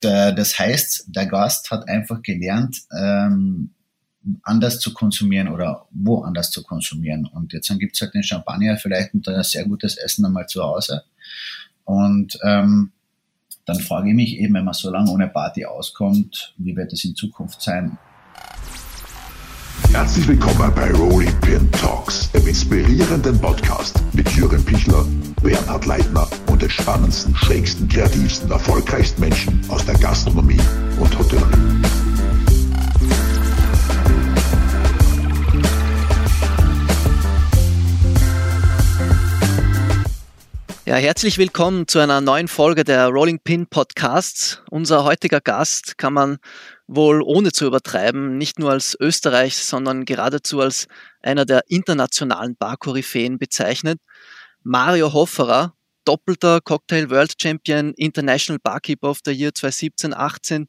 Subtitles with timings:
[0.00, 3.70] das heißt, der Gast hat einfach gelernt, ähm,
[4.42, 7.26] anders zu konsumieren oder woanders zu konsumieren.
[7.26, 10.62] Und jetzt gibt es halt den Champagner vielleicht und ein sehr gutes Essen einmal zu
[10.62, 11.02] Hause.
[11.84, 12.92] Und ähm,
[13.64, 17.04] dann frage ich mich eben, wenn man so lange ohne Party auskommt, wie wird es
[17.04, 17.98] in Zukunft sein?
[19.92, 25.04] Herzlich willkommen bei Rolling Pin Talks, dem inspirierenden Podcast mit Jürgen Pichler,
[25.42, 26.28] Bernhard Leitner
[26.58, 30.60] und den spannendsten, schrägsten, kreativsten, erfolgreichsten Menschen aus der Gastronomie
[30.98, 31.52] und Hotellerie.
[40.84, 44.60] Ja, herzlich willkommen zu einer neuen Folge der Rolling Pin Podcasts.
[44.68, 46.38] Unser heutiger Gast kann man
[46.88, 50.88] wohl ohne zu übertreiben, nicht nur als Österreich, sondern geradezu als
[51.22, 54.00] einer der internationalen Bar-Koryphäen bezeichnet.
[54.64, 55.74] Mario Hofferer,
[56.08, 60.66] doppelter Cocktail World Champion, International Barkeeper of the Year 2017-18,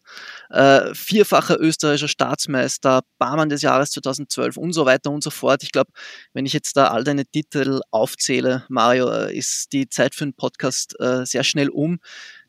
[0.49, 5.63] äh, vierfacher österreichischer Staatsmeister, Barmann des Jahres 2012 und so weiter und so fort.
[5.63, 5.91] Ich glaube,
[6.33, 10.33] wenn ich jetzt da all deine Titel aufzähle, Mario, äh, ist die Zeit für einen
[10.33, 12.00] Podcast äh, sehr schnell um.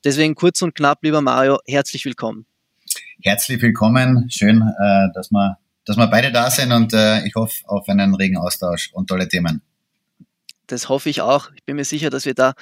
[0.04, 2.46] Deswegen kurz und knapp, lieber Mario, herzlich willkommen
[3.22, 4.28] herzlich willkommen.
[4.30, 8.14] Schön, äh, dass, wir, dass wir beide da sind und äh, ich hoffe auf einen
[8.14, 9.62] regen Austausch und tolle Themen.
[10.70, 11.50] Das hoffe ich auch.
[11.54, 12.54] Ich bin mir sicher, dass wir da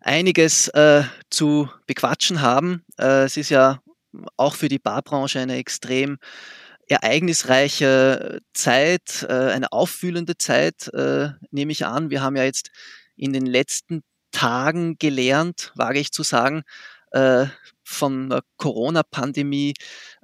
[0.00, 2.84] einiges äh, zu bequatschen haben.
[2.98, 3.80] Äh, es ist ja
[4.36, 6.18] auch für die Barbranche eine extrem
[6.86, 12.10] ereignisreiche Zeit, äh, eine auffühlende Zeit, äh, nehme ich an.
[12.10, 12.70] Wir haben ja jetzt
[13.16, 16.62] in den letzten Tagen gelernt, wage ich zu sagen,
[17.12, 17.46] äh,
[17.92, 19.74] von der Corona-Pandemie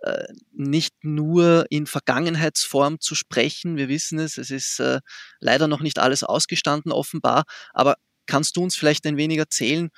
[0.03, 3.77] äh, nicht nur in Vergangenheitsform zu sprechen.
[3.77, 5.01] Wir wissen es, es ist äh,
[5.41, 7.97] leider noch nicht alles ausgestanden offenbar, aber
[8.27, 9.91] kannst du uns vielleicht ein wenig erzählen,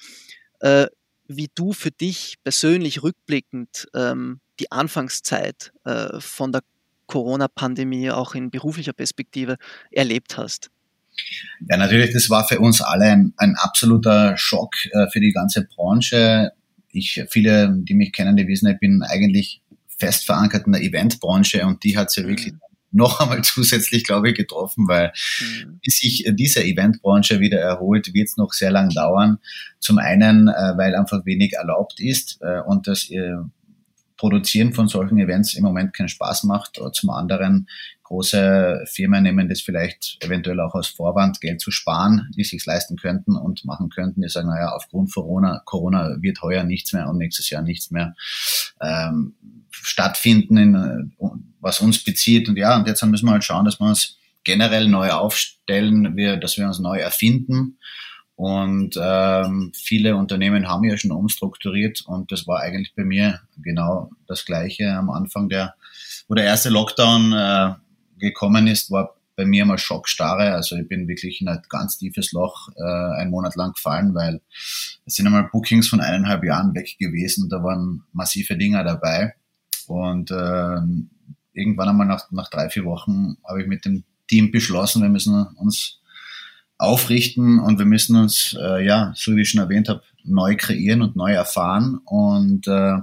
[0.60, 0.86] äh,
[1.26, 5.72] wie du für dich persönlich rückblickend ähm, die Anfangszeit
[6.18, 6.60] von der
[7.06, 9.56] Corona-Pandemie auch in beruflicher Perspektive
[9.90, 10.70] erlebt hast?
[11.68, 15.66] Ja, natürlich, das war für uns alle ein, ein absoluter Schock äh, für die ganze
[15.66, 16.52] Branche
[16.92, 19.62] ich, viele, die mich kennen, die wissen, ich bin eigentlich
[19.98, 22.30] fest verankert in der Eventbranche und die hat sie ja mhm.
[22.30, 22.54] wirklich
[22.92, 25.78] noch einmal zusätzlich, glaube ich, getroffen, weil mhm.
[25.84, 29.38] bis sich diese Eventbranche wieder erholt, wird es noch sehr lang dauern.
[29.78, 33.36] Zum einen, äh, weil einfach wenig erlaubt ist äh, und das äh,
[34.16, 36.78] Produzieren von solchen Events im Moment keinen Spaß macht.
[36.92, 37.68] Zum anderen
[38.10, 42.96] große Firmen nehmen das vielleicht eventuell auch als Vorwand, Geld zu sparen, die sich leisten
[42.96, 44.20] könnten und machen könnten.
[44.20, 48.14] Die sagen, naja, aufgrund Corona, Corona wird heuer nichts mehr und nächstes Jahr nichts mehr
[48.80, 49.34] ähm,
[49.70, 51.12] stattfinden, in,
[51.60, 52.48] was uns bezieht.
[52.48, 56.36] Und ja, und jetzt müssen wir halt schauen, dass wir uns generell neu aufstellen, wir,
[56.36, 57.78] dass wir uns neu erfinden
[58.34, 64.10] und ähm, viele Unternehmen haben ja schon umstrukturiert und das war eigentlich bei mir genau
[64.26, 65.74] das Gleiche am Anfang, der,
[66.26, 67.74] wo der erste Lockdown äh,
[68.20, 70.52] gekommen ist, war bei mir mal Schockstarre.
[70.52, 74.40] Also ich bin wirklich in ein ganz tiefes Loch äh, einen Monat lang gefallen, weil
[75.06, 77.48] es sind einmal Bookings von eineinhalb Jahren weg gewesen.
[77.48, 79.34] Da waren massive Dinger dabei.
[79.86, 80.76] Und äh,
[81.52, 85.46] irgendwann einmal nach, nach drei, vier Wochen habe ich mit dem Team beschlossen, wir müssen
[85.56, 86.00] uns
[86.78, 91.02] aufrichten und wir müssen uns, äh, ja, so wie ich schon erwähnt habe, neu kreieren
[91.02, 92.98] und neu erfahren und äh,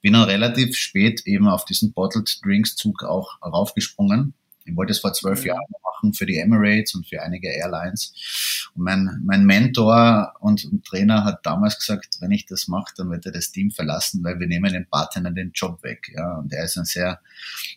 [0.00, 4.34] bin dann relativ spät eben auf diesen Bottled Drinks Zug auch raufgesprungen.
[4.64, 5.48] Ich wollte es vor zwölf mhm.
[5.48, 8.70] Jahren machen für die Emirates und für einige Airlines.
[8.74, 13.10] Und mein, mein Mentor und, und Trainer hat damals gesagt, wenn ich das mache, dann
[13.10, 16.10] wird er das Team verlassen, weil wir nehmen den Bartender den Job weg.
[16.14, 17.20] Ja, und er ist ein sehr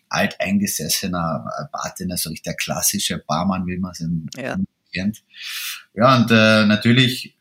[0.08, 4.56] alteingesessener Bartender, so richtig der klassische Barmann, wie man es in, ja
[4.96, 5.22] kennt.
[5.94, 7.36] Ja, und äh, natürlich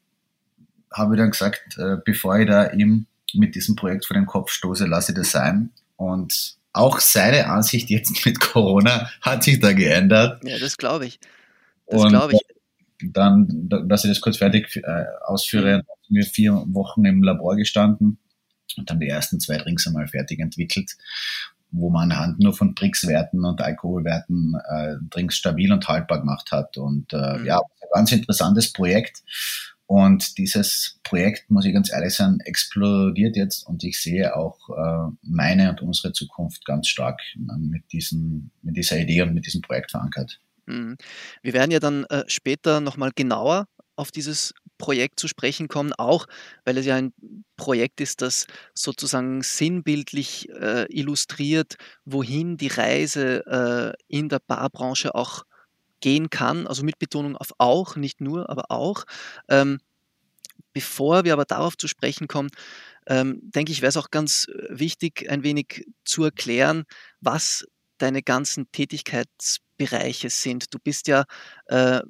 [0.91, 4.51] habe ich dann gesagt, äh, bevor ich da ihm mit diesem Projekt vor den Kopf
[4.51, 5.71] stoße, lasse ich das sein.
[5.97, 10.43] Und auch seine Ansicht jetzt mit Corona hat sich da geändert.
[10.43, 11.19] Ja, das glaube ich.
[11.87, 12.39] Das glaube ich.
[13.01, 16.15] Dann, dass ich das kurz fertig äh, ausführe, mhm.
[16.15, 18.19] wir vier Wochen im Labor gestanden
[18.77, 20.95] und dann die ersten zwei Drinks einmal fertig entwickelt
[21.77, 26.77] wo man anhand nur von Brix-Werten und Alkoholwerten äh, Drinks stabil und haltbar gemacht hat.
[26.77, 27.45] Und äh, mhm.
[27.45, 29.23] ja, ein ganz interessantes Projekt.
[29.87, 35.11] Und dieses Projekt, muss ich ganz ehrlich sagen, explodiert jetzt und ich sehe auch äh,
[35.21, 39.91] meine und unsere Zukunft ganz stark mit, diesen, mit dieser Idee und mit diesem Projekt
[39.91, 40.39] verankert.
[40.65, 40.97] Mhm.
[41.43, 46.25] Wir werden ja dann äh, später nochmal genauer auf dieses Projekt zu sprechen kommen, auch
[46.65, 47.13] weil es ja ein
[47.55, 55.45] Projekt ist, das sozusagen sinnbildlich äh, illustriert, wohin die Reise in der Barbranche auch
[56.05, 59.05] gehen kann, also mit Betonung auf auch, nicht nur, aber auch.
[59.49, 59.79] Ähm,
[60.71, 62.51] bevor wir aber darauf zu sprechen kommen,
[63.07, 66.83] ähm, denke ich, wäre es auch ganz wichtig, ein wenig zu erklären,
[67.21, 67.65] was
[67.97, 70.71] deine ganzen Tätigkeitsbereiche sind.
[70.75, 71.25] Du bist ja
[71.69, 72.01] äh,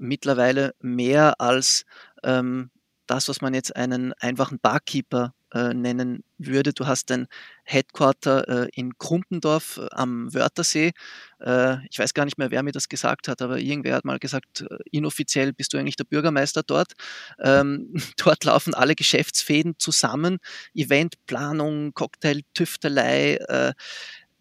[0.00, 1.84] mittlerweile mehr als
[2.24, 2.72] ähm,
[3.06, 6.72] das, was man jetzt einen einfachen Barkeeper äh, nennen würde.
[6.72, 7.28] Du hast ein
[7.62, 10.92] Headquarter äh, in Krumpendorf äh, am Wörthersee.
[11.40, 14.18] Äh, ich weiß gar nicht mehr, wer mir das gesagt hat, aber irgendwer hat mal
[14.18, 16.94] gesagt, inoffiziell bist du eigentlich der Bürgermeister dort.
[17.38, 20.38] Ähm, dort laufen alle Geschäftsfäden zusammen,
[20.74, 23.36] Eventplanung, Cocktail, Tüftelei.
[23.36, 23.72] Äh,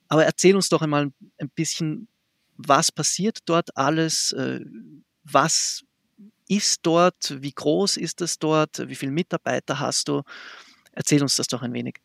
[0.07, 2.07] aber erzähl uns doch einmal ein bisschen,
[2.57, 4.35] was passiert dort alles,
[5.23, 5.83] was
[6.47, 7.41] ist dort?
[7.41, 8.87] Wie groß ist es dort?
[8.87, 10.21] Wie viele Mitarbeiter hast du?
[10.93, 11.95] Erzähl uns das doch ein wenig.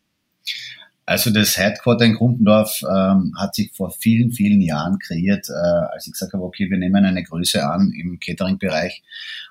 [1.09, 6.05] Also das Headquarter in Grumpendorf ähm, hat sich vor vielen, vielen Jahren kreiert, äh, als
[6.05, 9.01] ich gesagt habe, okay, wir nehmen eine Größe an im Catering-Bereich,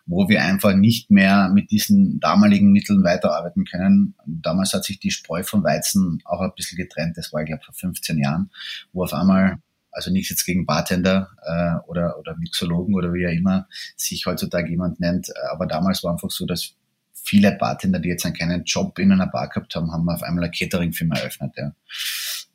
[0.07, 4.15] wo wir einfach nicht mehr mit diesen damaligen Mitteln weiterarbeiten können.
[4.25, 7.17] Damals hat sich die Spreu vom Weizen auch ein bisschen getrennt.
[7.17, 8.53] Das war, ich glaube, vor 15 Jahren,
[8.93, 9.59] wo auf einmal
[9.91, 14.71] also nichts jetzt gegen Bartender äh, oder, oder Mixologen oder wie auch immer sich heutzutage
[14.71, 16.77] jemand nennt, aber damals war einfach so, dass
[17.29, 20.45] viele Bartender, die jetzt einen keinen Job in einer Bar gehabt haben, haben auf einmal
[20.45, 21.53] eine Catering-Firma eröffnet.
[21.57, 21.73] Ja.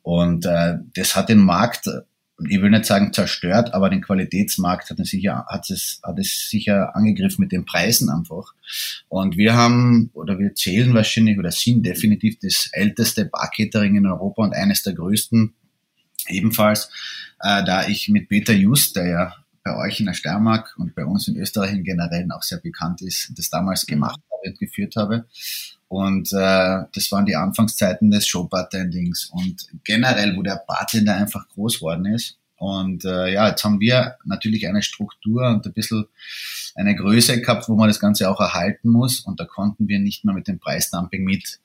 [0.02, 1.88] Und äh, das hat den Markt,
[2.48, 6.50] ich will nicht sagen zerstört, aber den Qualitätsmarkt hat es sicher, hat es, hat es
[6.50, 8.52] sicher angegriffen mit den Preisen einfach.
[9.08, 14.42] Und wir haben, oder wir zählen wahrscheinlich, oder sind definitiv das älteste Bar-Catering in Europa
[14.42, 15.54] und eines der größten
[16.28, 16.90] ebenfalls,
[17.40, 21.04] äh, da ich mit Peter Just, der ja bei euch in der Steiermark und bei
[21.04, 25.26] uns in Österreich im Generellen auch sehr bekannt ist, das damals gemacht und geführt habe.
[25.88, 29.30] Und äh, das waren die Anfangszeiten des Showbartendings.
[29.32, 32.38] Und generell, wo der Bartender einfach groß worden ist.
[32.56, 36.06] Und äh, ja, jetzt haben wir natürlich eine Struktur und ein bisschen
[36.74, 39.20] eine Größe gehabt, wo man das Ganze auch erhalten muss.
[39.20, 41.60] Und da konnten wir nicht mehr mit dem Preisdumping mit.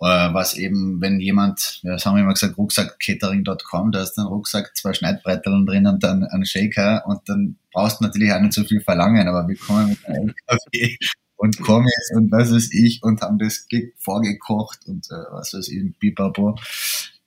[0.00, 4.26] Äh, was eben, wenn jemand, ja, das haben wir immer gesagt, Rucksackcatering.com, da ist ein
[4.26, 8.52] Rucksack, zwei Schneidbretteln drin und dann ein Shaker und dann brauchst du natürlich auch nicht
[8.52, 10.98] so viel verlangen, aber wir kommen mit einem Kaffee
[11.44, 13.66] und Pommes und was weiß ich und haben das
[13.98, 16.58] vorgekocht und äh, was weiß ich, Pipapo.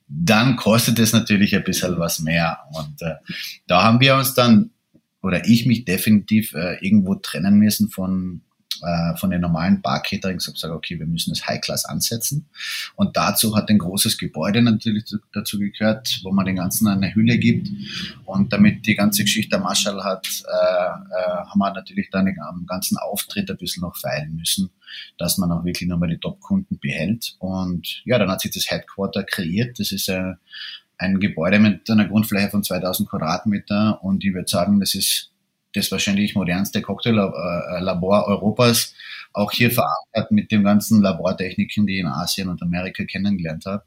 [0.08, 3.14] Dann kostet es natürlich ein bisschen was mehr und äh,
[3.68, 4.70] da haben wir uns dann
[5.22, 8.40] oder ich mich definitiv äh, irgendwo trennen müssen von
[8.82, 12.48] äh, von den normalen Bar-Caterings habe gesagt, okay, wir müssen das High-Class ansetzen.
[12.96, 17.38] Und dazu hat ein großes Gebäude natürlich dazu gehört, wo man den ganzen eine Hülle
[17.38, 17.68] gibt.
[18.24, 22.66] Und damit die ganze Geschichte der Marshall hat, äh, äh, haben wir natürlich dann am
[22.66, 24.70] ganzen Auftritt ein bisschen noch feilen müssen,
[25.16, 27.36] dass man auch wirklich nochmal die Top-Kunden behält.
[27.38, 29.78] Und ja, dann hat sich das Headquarter kreiert.
[29.80, 30.34] Das ist äh,
[30.98, 35.30] ein Gebäude mit einer Grundfläche von 2000 Quadratmeter und ich würde sagen, das ist
[35.74, 38.94] das wahrscheinlich modernste Cocktaillabor Europas,
[39.32, 43.84] auch hier verankert mit den ganzen Labortechniken, die ich in Asien und Amerika kennengelernt habe.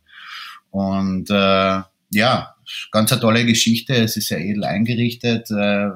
[0.70, 1.82] Und äh,
[2.14, 2.56] ja,
[2.92, 3.96] ganz eine tolle Geschichte.
[3.96, 5.90] Es ist sehr edel eingerichtet, äh,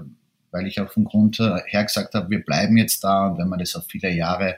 [0.52, 3.60] weil ich auch vom Grund her gesagt habe, wir bleiben jetzt da und wenn man
[3.60, 4.58] das auf viele Jahre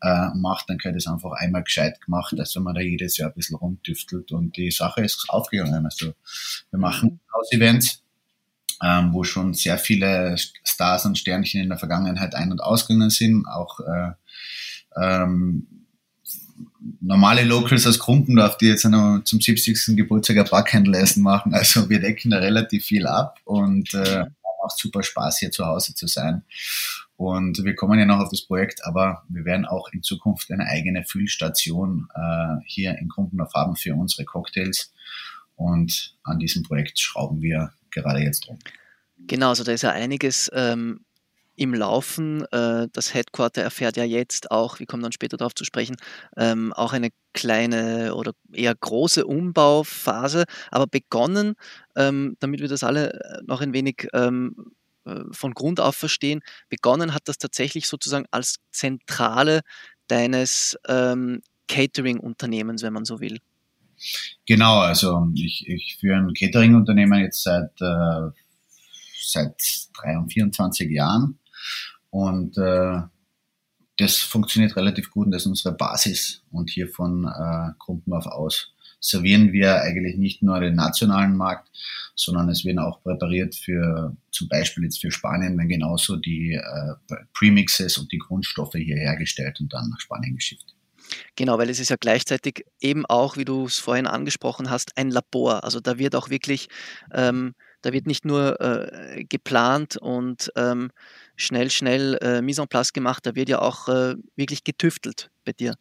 [0.00, 3.30] äh, macht, dann gehört es einfach einmal gescheit gemacht, als wenn man da jedes Jahr
[3.30, 5.84] ein bisschen rumtüftelt und die Sache ist aufgegangen.
[5.84, 6.14] Also
[6.70, 8.01] wir machen Haus-Events
[8.82, 13.46] ähm, wo schon sehr viele Stars und Sternchen in der Vergangenheit ein- und ausgegangen sind,
[13.46, 14.12] auch äh,
[14.96, 15.66] ähm,
[17.00, 19.96] normale Locals aus Krumpendorf, die jetzt noch zum 70.
[19.96, 21.54] Geburtstag ein Barcandle-Essen machen.
[21.54, 24.26] Also wir decken da relativ viel ab und äh,
[24.62, 26.42] macht super Spaß, hier zu Hause zu sein.
[27.16, 30.66] Und wir kommen ja noch auf das Projekt, aber wir werden auch in Zukunft eine
[30.66, 34.92] eigene Füllstation äh, hier in Krumpendorf haben für unsere Cocktails.
[35.54, 38.58] Und an diesem Projekt schrauben wir gerade jetzt rum.
[39.18, 41.04] Genau, also da ist ja einiges ähm,
[41.56, 42.44] im Laufen.
[42.50, 45.96] Äh, das Headquarter erfährt ja jetzt auch, wir kommen dann später darauf zu sprechen,
[46.36, 51.54] ähm, auch eine kleine oder eher große Umbauphase, aber begonnen,
[51.96, 54.72] ähm, damit wir das alle äh, noch ein wenig ähm,
[55.04, 59.60] äh, von Grund auf verstehen, begonnen hat das tatsächlich sozusagen als Zentrale
[60.08, 63.38] deines ähm, Catering-Unternehmens, wenn man so will.
[64.46, 68.30] Genau, also ich, ich führe ein Catering-Unternehmen jetzt seit, äh,
[69.20, 69.54] seit
[70.02, 71.38] 23 Jahren
[72.10, 73.02] und äh,
[73.98, 78.72] das funktioniert relativ gut und das ist unsere Basis und hier von äh, Krumpenhof aus
[79.02, 81.68] servieren wir eigentlich nicht nur den nationalen Markt,
[82.14, 87.16] sondern es werden auch präpariert für zum Beispiel jetzt für Spanien, wenn genauso die äh,
[87.34, 90.74] Premixes und die Grundstoffe hier hergestellt und dann nach Spanien geschifft.
[91.36, 95.10] Genau, weil es ist ja gleichzeitig eben auch, wie du es vorhin angesprochen hast, ein
[95.10, 95.64] Labor.
[95.64, 96.68] Also da wird auch wirklich,
[97.12, 100.90] ähm, da wird nicht nur äh, geplant und ähm,
[101.36, 105.52] schnell, schnell äh, Mise en place gemacht, da wird ja auch äh, wirklich getüftelt bei
[105.52, 105.74] dir.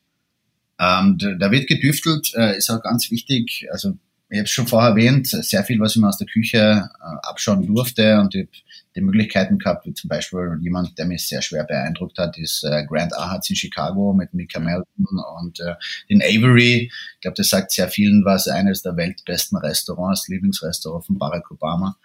[0.79, 3.67] Ähm, da wird gedüftelt, äh, ist auch ganz wichtig.
[3.71, 3.97] Also
[4.31, 7.67] ich habe schon vorher erwähnt, sehr viel, was ich mir aus der Küche äh, abschauen
[7.67, 8.63] durfte und ich
[8.95, 12.85] die Möglichkeiten gehabt, wie zum Beispiel jemand, der mich sehr schwer beeindruckt hat, ist äh,
[12.85, 15.05] Grant Ahatz in Chicago mit Mika Melton
[15.39, 15.75] und äh,
[16.09, 16.91] den Avery.
[17.15, 21.97] Ich glaube, das sagt sehr vielen was, eines der weltbesten Restaurants, Lieblingsrestaurant von Barack Obama.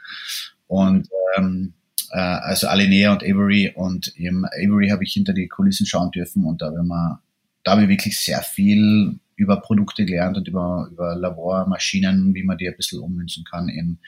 [0.67, 1.75] Und ähm,
[2.11, 6.45] äh, also Alinea und Avery und im Avery habe ich hinter die Kulissen schauen dürfen
[6.45, 7.21] und da habe ich, mal,
[7.65, 12.59] da habe ich wirklich sehr viel über Produkte gelernt und über, über Labormaschinen, wie man
[12.59, 13.99] die ein bisschen ummünzen kann in,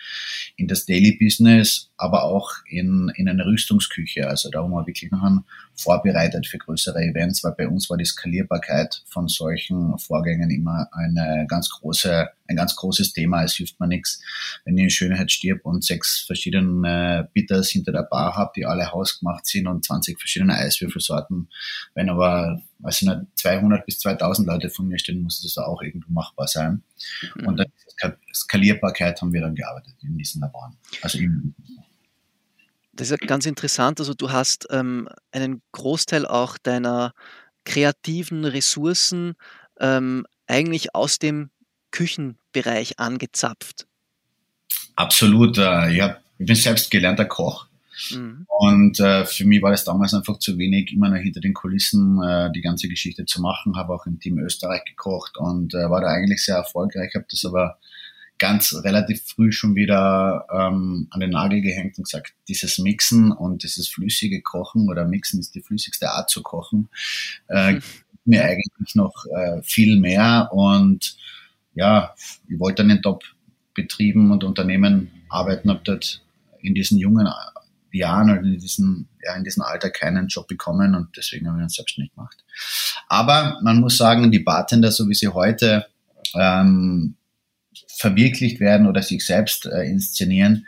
[0.56, 4.28] in das Daily Business, aber auch in, in eine Rüstungsküche.
[4.28, 5.42] Also da haben wir wirklich noch
[5.74, 11.46] vorbereitet für größere Events, weil bei uns war die Skalierbarkeit von solchen Vorgängen immer eine
[11.48, 13.44] ganz große, ein ganz großes Thema.
[13.44, 14.20] Es hilft mir nichts,
[14.64, 18.90] wenn ich in Schönheit stirb und sechs verschiedene Bitters hinter der Bar habe, die alle
[18.90, 21.48] hausgemacht sind und 20 verschiedene Eiswürfelsorten.
[21.94, 25.82] Wenn aber weiß ich nicht, 200 bis 2000 Leute von mir stehen, muss das auch
[25.82, 26.82] irgendwo machbar sein.
[27.36, 27.46] Mhm.
[27.46, 27.66] Und dann
[28.34, 30.76] Skalierbarkeit haben wir dann gearbeitet in diesen Laboren.
[31.02, 31.54] Also im
[32.98, 34.00] das ist ja ganz interessant.
[34.00, 37.14] Also du hast ähm, einen Großteil auch deiner
[37.64, 39.34] kreativen Ressourcen
[39.78, 41.50] ähm, eigentlich aus dem
[41.92, 43.86] Küchenbereich angezapft.
[44.96, 45.58] Absolut.
[45.58, 47.67] Äh, ich, hab, ich bin selbst gelernter Koch
[48.10, 48.46] Mhm.
[48.48, 52.22] Und äh, für mich war das damals einfach zu wenig, immer noch hinter den Kulissen
[52.22, 53.76] äh, die ganze Geschichte zu machen.
[53.76, 57.14] Habe auch im Team Österreich gekocht und äh, war da eigentlich sehr erfolgreich.
[57.14, 57.78] Habe das aber
[58.38, 63.64] ganz relativ früh schon wieder ähm, an den Nagel gehängt und gesagt, dieses Mixen und
[63.64, 66.88] dieses flüssige Kochen oder Mixen ist die flüssigste Art zu kochen,
[67.48, 67.82] äh, mhm.
[68.24, 70.50] mir eigentlich noch äh, viel mehr.
[70.52, 71.16] Und
[71.74, 72.14] ja,
[72.48, 76.22] ich wollte dann in Top-Betrieben und Unternehmen arbeiten, habe dort
[76.60, 77.26] in diesen jungen
[77.98, 81.64] Jahren oder in diesem, ja, in diesem Alter keinen Job bekommen und deswegen haben wir
[81.64, 82.44] uns selbstständig gemacht.
[83.08, 85.86] Aber man muss sagen, die Bartender, so wie sie heute
[86.34, 87.16] ähm,
[87.86, 90.66] verwirklicht werden oder sich selbst äh, inszenieren,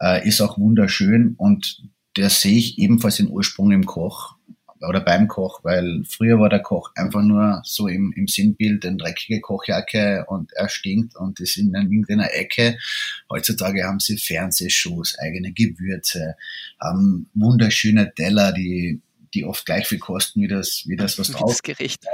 [0.00, 1.82] äh, ist auch wunderschön und
[2.14, 4.33] das sehe ich ebenfalls den Ursprung im Koch
[4.88, 8.96] oder beim Koch, weil früher war der Koch einfach nur so im, im Sinnbild eine
[8.96, 12.76] dreckige Kochjacke und er stinkt und ist in irgendeiner Ecke.
[13.30, 16.36] Heutzutage haben sie Fernsehshows, eigene Gewürze,
[16.80, 19.00] haben wunderschöne Teller, die
[19.34, 21.50] die oft gleich viel kosten wie das, wie das was drauf.
[21.50, 22.04] Das Gericht.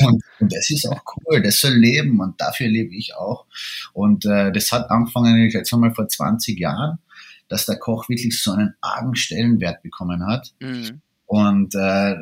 [0.00, 3.46] Und, und, das ist auch cool, das soll leben und dafür lebe ich auch.
[3.92, 6.98] Und äh, das hat angefangen, ich jetzt einmal vor 20 Jahren,
[7.48, 10.54] dass der Koch wirklich so einen argen Stellenwert bekommen hat.
[10.60, 11.00] Mhm.
[11.28, 12.16] Und äh,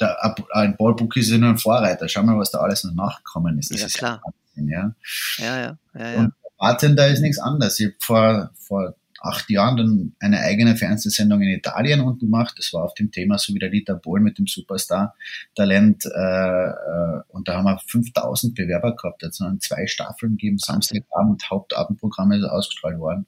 [0.00, 2.08] der, ein Ballbook ist ja nur ein Vorreiter.
[2.08, 3.70] Schau mal, was da alles noch nachgekommen ist.
[3.70, 4.22] Das ja, ist klar.
[4.24, 4.94] Wahnsinn, ja.
[5.38, 6.18] Ja, ja, ja, ja.
[6.20, 7.78] Und Bartender ist nichts anderes.
[7.80, 12.54] Ich habe vor, vor acht Jahren dann eine eigene Fernsehsendung in Italien unten gemacht.
[12.56, 16.06] Das war auf dem Thema so wie der Dieter Bohl mit dem Superstar-Talent.
[16.06, 19.22] Äh, äh, und da haben wir 5000 Bewerber gehabt.
[19.22, 23.26] Jetzt haben zwei Staffeln gegeben, Samstagabend, Hauptabendprogramme ist ausgestrahlt worden.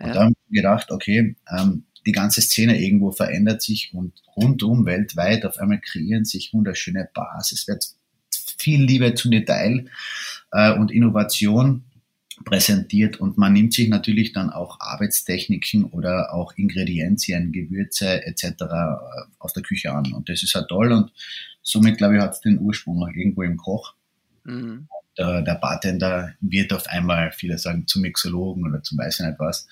[0.00, 0.12] Und ja.
[0.12, 5.44] da haben wir gedacht, okay, ähm, die ganze Szene irgendwo verändert sich und rundum weltweit
[5.44, 7.52] auf einmal kreieren sich wunderschöne Bars.
[7.52, 7.86] Es wird
[8.58, 9.86] viel Liebe zum Detail
[10.52, 11.84] äh, und Innovation
[12.44, 18.44] präsentiert und man nimmt sich natürlich dann auch Arbeitstechniken oder auch Ingredienzien, Gewürze etc.
[18.44, 18.64] Äh,
[19.38, 21.12] aus der Küche an und das ist halt toll und
[21.62, 23.94] somit glaube ich hat es den Ursprung noch irgendwo im Koch.
[24.44, 29.26] Mhm der, der Bartender wird auf einmal, viele sagen, zum Mixologen oder zum weiß ich
[29.26, 29.66] nicht was.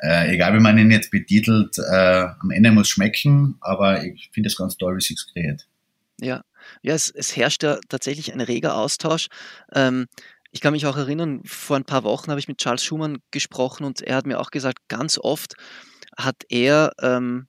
[0.00, 4.48] Äh, egal wie man ihn jetzt betitelt, äh, am Ende muss schmecken, aber ich finde
[4.48, 5.66] es ganz toll, wie sich's kreiert.
[6.20, 6.42] Ja,
[6.82, 9.28] ja es, es herrscht ja tatsächlich ein reger Austausch.
[9.72, 10.06] Ähm,
[10.50, 13.84] ich kann mich auch erinnern, vor ein paar Wochen habe ich mit Charles Schumann gesprochen
[13.84, 15.54] und er hat mir auch gesagt, ganz oft
[16.16, 17.48] hat er ähm,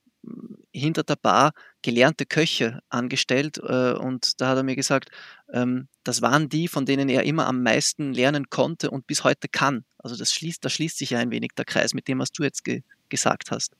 [0.72, 1.52] hinter der Bar
[1.82, 5.10] gelernte Köche angestellt äh, und da hat er mir gesagt,
[5.52, 9.48] ähm, das waren die, von denen er immer am meisten lernen konnte und bis heute
[9.48, 9.84] kann.
[9.98, 12.42] Also das schließt, da schließt sich ja ein wenig der Kreis mit dem, was du
[12.42, 13.76] jetzt ge gesagt hast.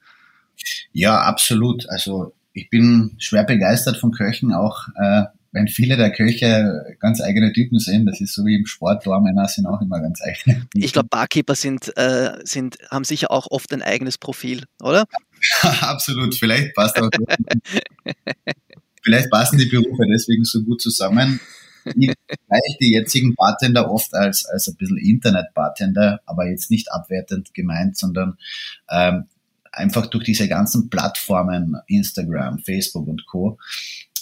[0.93, 1.89] Ja, absolut.
[1.91, 5.25] Also ich bin schwer begeistert von Köchen, auch äh,
[5.57, 8.07] wenn viele der Köche ganz eigene Typen sind.
[8.07, 10.61] Das ist so wie im Sport, Männer sind auch immer ganz eigene.
[10.61, 10.83] Typen.
[10.83, 15.07] Ich glaube, Barkeeper sind, äh, sind, haben sicher auch oft ein eigenes Profil, oder?
[15.81, 17.11] Absolut, vielleicht passt auch.
[19.03, 21.41] vielleicht passen die Berufe deswegen so gut zusammen.
[21.85, 27.55] Ich gleich die jetzigen Bartender oft als, als ein bisschen Internet-Bartender, aber jetzt nicht abwertend
[27.55, 28.37] gemeint, sondern
[28.91, 29.27] ähm,
[29.71, 33.59] einfach durch diese ganzen Plattformen, Instagram, Facebook und Co.,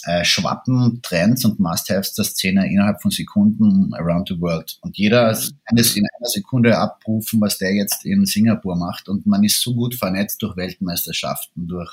[0.05, 4.77] äh, schwappen Trends und Must-Haves der Szene innerhalb von Sekunden around the world.
[4.81, 5.77] Und jeder kann mhm.
[5.77, 9.09] es in einer Sekunde abrufen, was der jetzt in Singapur macht.
[9.09, 11.91] Und man ist so gut vernetzt durch Weltmeisterschaften, durch,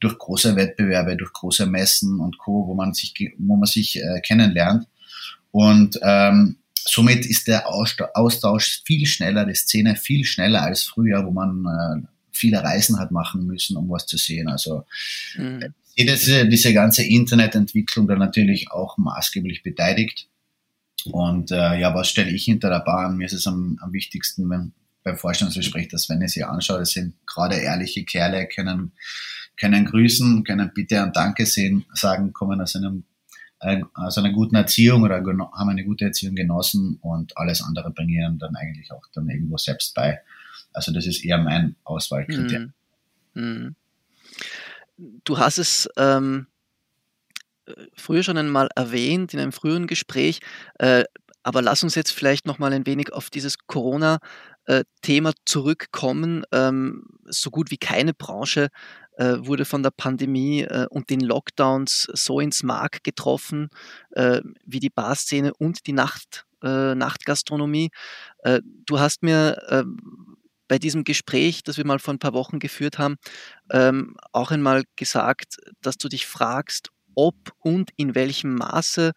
[0.00, 4.20] durch große Wettbewerbe, durch große Messen und Co., wo man sich, wo man sich äh,
[4.20, 4.86] kennenlernt.
[5.50, 11.30] Und ähm, somit ist der Austausch viel schneller, die Szene viel schneller als früher, wo
[11.30, 14.48] man äh, viele Reisen hat machen müssen, um was zu sehen.
[14.48, 14.84] Also
[15.36, 15.74] mhm.
[15.96, 20.28] Diese, diese ganze Internetentwicklung da natürlich auch maßgeblich beteiligt.
[21.10, 23.16] Und äh, ja, was stelle ich hinter der Bahn?
[23.16, 24.72] Mir ist es am, am wichtigsten, wenn
[25.02, 28.92] beim Vorstandsgespräch, dass wenn ich sie anschaue, das sind gerade ehrliche Kerle, können,
[29.56, 33.04] können grüßen, können Bitte und Danke sehen, sagen, kommen aus einem
[33.60, 38.10] äh, aus einer guten Erziehung oder haben eine gute Erziehung genossen und alles andere bringen
[38.10, 40.20] ihnen dann eigentlich auch dann irgendwo selbst bei.
[40.72, 42.72] Also das ist eher mein Auswahlkriterium.
[43.34, 43.42] Mhm.
[43.42, 43.76] Mhm.
[44.96, 46.46] Du hast es ähm,
[47.94, 50.40] früher schon einmal erwähnt in einem früheren Gespräch,
[50.78, 51.04] äh,
[51.42, 54.18] aber lass uns jetzt vielleicht noch mal ein wenig auf dieses Corona
[54.66, 54.84] äh,
[55.44, 56.44] zurückkommen.
[56.52, 58.68] Ähm, so gut wie keine Branche
[59.16, 63.70] äh, wurde von der Pandemie äh, und den Lockdowns so ins Mark getroffen
[64.12, 67.90] äh, wie die Barszene und die Nacht, äh, Nachtgastronomie.
[68.86, 69.86] Du hast mir
[70.72, 73.16] bei diesem Gespräch, das wir mal vor ein paar Wochen geführt haben,
[73.70, 79.12] ähm, auch einmal gesagt, dass du dich fragst, ob und in welchem Maße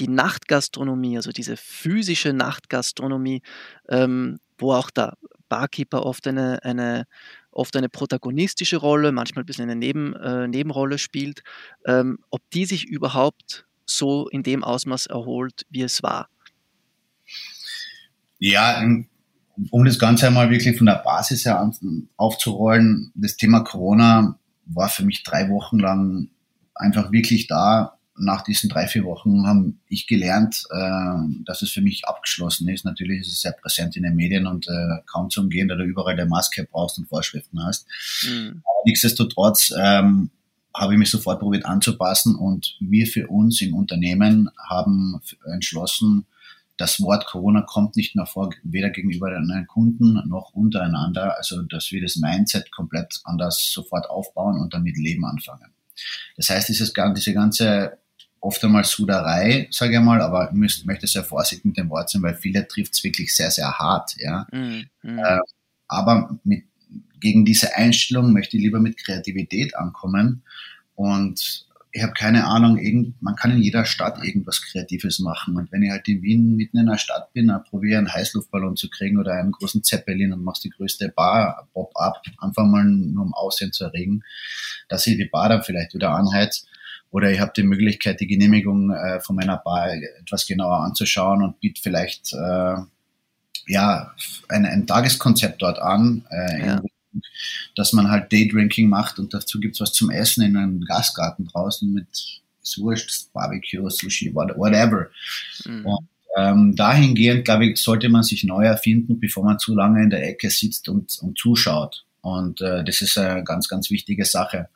[0.00, 3.42] die Nachtgastronomie, also diese physische Nachtgastronomie,
[3.88, 5.16] ähm, wo auch der
[5.48, 7.04] Barkeeper oft eine, eine,
[7.52, 11.42] oft eine protagonistische Rolle, manchmal ein bisschen eine Neben, äh, Nebenrolle spielt,
[11.86, 16.28] ähm, ob die sich überhaupt so in dem Ausmaß erholt, wie es war.
[18.40, 18.82] Ja,
[19.70, 21.70] um das Ganze einmal wirklich von der Basis her
[22.16, 26.28] aufzurollen, das Thema Corona war für mich drei Wochen lang
[26.74, 27.94] einfach wirklich da.
[28.20, 32.84] Nach diesen drei, vier Wochen habe ich gelernt, äh, dass es für mich abgeschlossen ist.
[32.84, 35.84] Natürlich ist es sehr präsent in den Medien und äh, kaum zu umgehen, da du
[35.84, 37.86] überall der Maske brauchst und Vorschriften hast.
[38.24, 38.62] Mhm.
[38.64, 40.30] Aber nichtsdestotrotz ähm,
[40.74, 45.20] habe ich mich sofort probiert anzupassen und wir für uns im Unternehmen haben
[45.52, 46.26] entschlossen,
[46.78, 51.36] das Wort Corona kommt nicht mehr vor, weder gegenüber den Kunden noch untereinander.
[51.36, 55.72] Also, dass wir das Mindset komplett anders sofort aufbauen und damit Leben anfangen.
[56.36, 57.98] Das heißt, dieses, diese ganze
[58.40, 62.22] oft einmal Suderei, sage ich mal, aber ich möchte sehr vorsichtig mit dem Wort sein,
[62.22, 64.14] weil viele trifft es wirklich sehr, sehr hart.
[64.18, 64.46] Ja?
[64.52, 65.18] Mm, mm.
[65.18, 65.38] Äh,
[65.88, 66.64] aber mit,
[67.20, 70.42] gegen diese Einstellung möchte ich lieber mit Kreativität ankommen
[70.94, 75.56] und ich habe keine Ahnung, irgend, man kann in jeder Stadt irgendwas Kreatives machen.
[75.56, 78.90] Und wenn ich halt in Wien mitten in einer Stadt bin, probiere einen Heißluftballon zu
[78.90, 83.34] kriegen oder einen großen Zeppelin und machst die größte Bar Pop-up, einfach mal nur um
[83.34, 84.22] Aussehen zu erregen,
[84.88, 86.66] dass ich die Bar dann vielleicht wieder anheiz.
[87.10, 89.88] Oder ich habe die Möglichkeit, die Genehmigung äh, von meiner Bar
[90.20, 92.76] etwas genauer anzuschauen und biete vielleicht äh,
[93.66, 94.12] ja
[94.48, 96.82] ein, ein Tageskonzept dort an, äh, ja
[97.74, 101.92] dass man halt Daydrinking macht und dazu gibt's was zum Essen in einem Gastgarten draußen
[101.92, 105.08] mit ist wurscht, Barbecue, Sushi, whatever.
[105.64, 105.86] Mhm.
[105.86, 110.10] Und ähm, dahingehend, glaube ich, sollte man sich neu erfinden, bevor man zu lange in
[110.10, 112.04] der Ecke sitzt und, und zuschaut.
[112.20, 114.68] Und äh, das ist eine ganz, ganz wichtige Sache.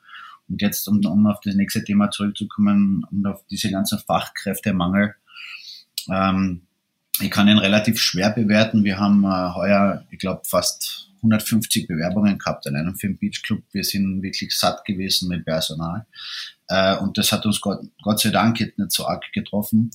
[0.49, 5.15] Und jetzt, um, um auf das nächste Thema zurückzukommen, und auf diese ganzen Fachkräftemangel.
[6.09, 6.63] Ähm,
[7.21, 8.83] ich kann ihn relativ schwer bewerten.
[8.83, 13.63] Wir haben äh, heuer, ich glaube, fast 150 Bewerbungen gehabt allein für den Beach Club.
[13.71, 16.05] Wir sind wirklich satt gewesen mit Personal.
[16.67, 19.91] Äh, und das hat uns Gott, Gott sei Dank jetzt nicht so arg getroffen.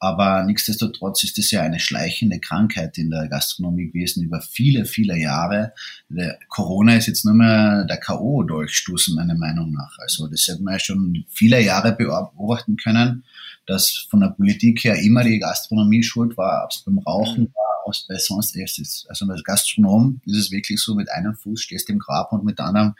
[0.00, 5.18] Aber nichtsdestotrotz ist es ja eine schleichende Krankheit in der Gastronomie gewesen über viele, viele
[5.18, 5.72] Jahre.
[6.08, 8.44] Der Corona ist jetzt nur mehr der K.O.
[8.44, 9.98] durchstoßen, meiner Meinung nach.
[9.98, 13.24] Also das hätten wir ja schon viele Jahre beobachten können,
[13.68, 17.54] dass von der Politik her immer die Gastronomie schuld war, ob es beim Rauchen mhm.
[17.54, 19.06] war, was bei sonst ist.
[19.08, 22.44] Also als Gastronom ist es wirklich so, mit einem Fuß stehst du im Grab und
[22.44, 22.94] mit anderen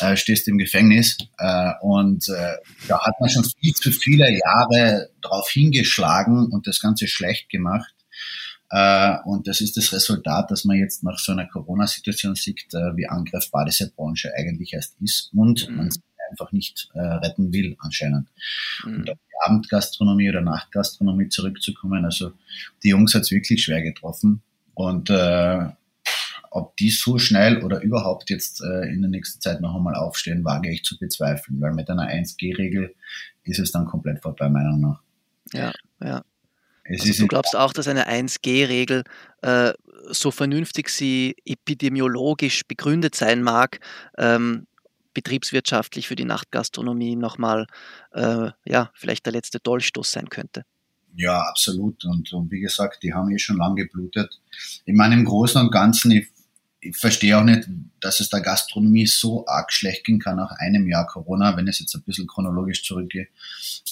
[0.00, 1.16] äh, stehst du im Gefängnis.
[1.38, 2.56] Äh, und äh,
[2.88, 7.94] da hat man schon viel zu viele Jahre drauf hingeschlagen und das Ganze schlecht gemacht.
[8.70, 12.96] Äh, und das ist das Resultat, dass man jetzt nach so einer Corona-Situation sieht, äh,
[12.96, 15.76] wie angreifbar diese Branche eigentlich erst ist und mhm.
[15.76, 15.90] man
[16.30, 18.28] einfach nicht äh, retten will anscheinend.
[18.84, 18.94] Mhm.
[18.94, 19.10] Und
[19.44, 22.04] Abendgastronomie oder Nachtgastronomie zurückzukommen.
[22.04, 22.32] Also
[22.82, 24.42] die Jungs hat es wirklich schwer getroffen.
[24.74, 25.66] Und äh,
[26.50, 30.44] ob die so schnell oder überhaupt jetzt äh, in der nächsten Zeit noch einmal aufstehen,
[30.44, 32.94] wage ich zu bezweifeln, weil mit einer 1G-Regel
[33.44, 35.02] ist es dann komplett vorbei, meiner Meinung nach.
[35.52, 36.22] Ja, ja.
[36.88, 39.04] Also du glaubst auch, dass eine 1G-Regel,
[39.42, 39.72] äh,
[40.08, 43.78] so vernünftig sie epidemiologisch begründet sein mag,
[44.18, 44.66] ähm,
[45.14, 47.66] betriebswirtschaftlich für die Nachtgastronomie nochmal,
[48.12, 50.64] äh, ja, vielleicht der letzte Dolchstoß sein könnte.
[51.16, 52.04] Ja, absolut.
[52.04, 54.40] Und, und wie gesagt, die haben eh schon lange geblutet.
[54.84, 56.28] Ich meine, im Großen und Ganzen, ich,
[56.80, 57.68] ich verstehe auch nicht,
[58.00, 61.80] dass es der Gastronomie so arg schlecht gehen kann nach einem Jahr Corona, wenn es
[61.80, 63.28] jetzt ein bisschen chronologisch zurückgeht.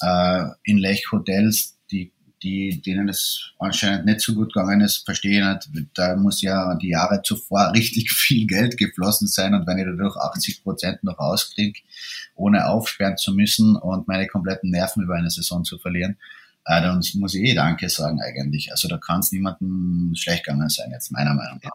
[0.00, 5.48] Äh, in Lech Hotels, die die, denen es anscheinend nicht so gut gegangen ist, verstehen
[5.48, 9.84] nicht, da muss ja die Jahre zuvor richtig viel Geld geflossen sein und wenn ich
[9.84, 11.80] dadurch 80 Prozent noch rauskriege,
[12.34, 16.16] ohne aufsperren zu müssen und meine kompletten Nerven über eine Saison zu verlieren,
[16.64, 18.70] äh, dann muss ich eh Danke sagen eigentlich.
[18.70, 21.72] Also da kann es niemandem schlecht gegangen sein, jetzt meiner Meinung nach.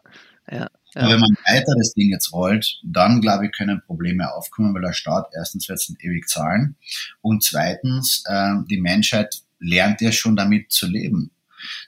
[0.50, 0.58] Ja,
[0.94, 1.02] ja.
[1.02, 4.82] Aber wenn man weiter das Ding jetzt rollt, dann glaube ich, können Probleme aufkommen, weil
[4.82, 6.76] der Staat erstens wird es ewig zahlen
[7.20, 11.30] und zweitens, äh, die Menschheit lernt ja schon damit zu leben.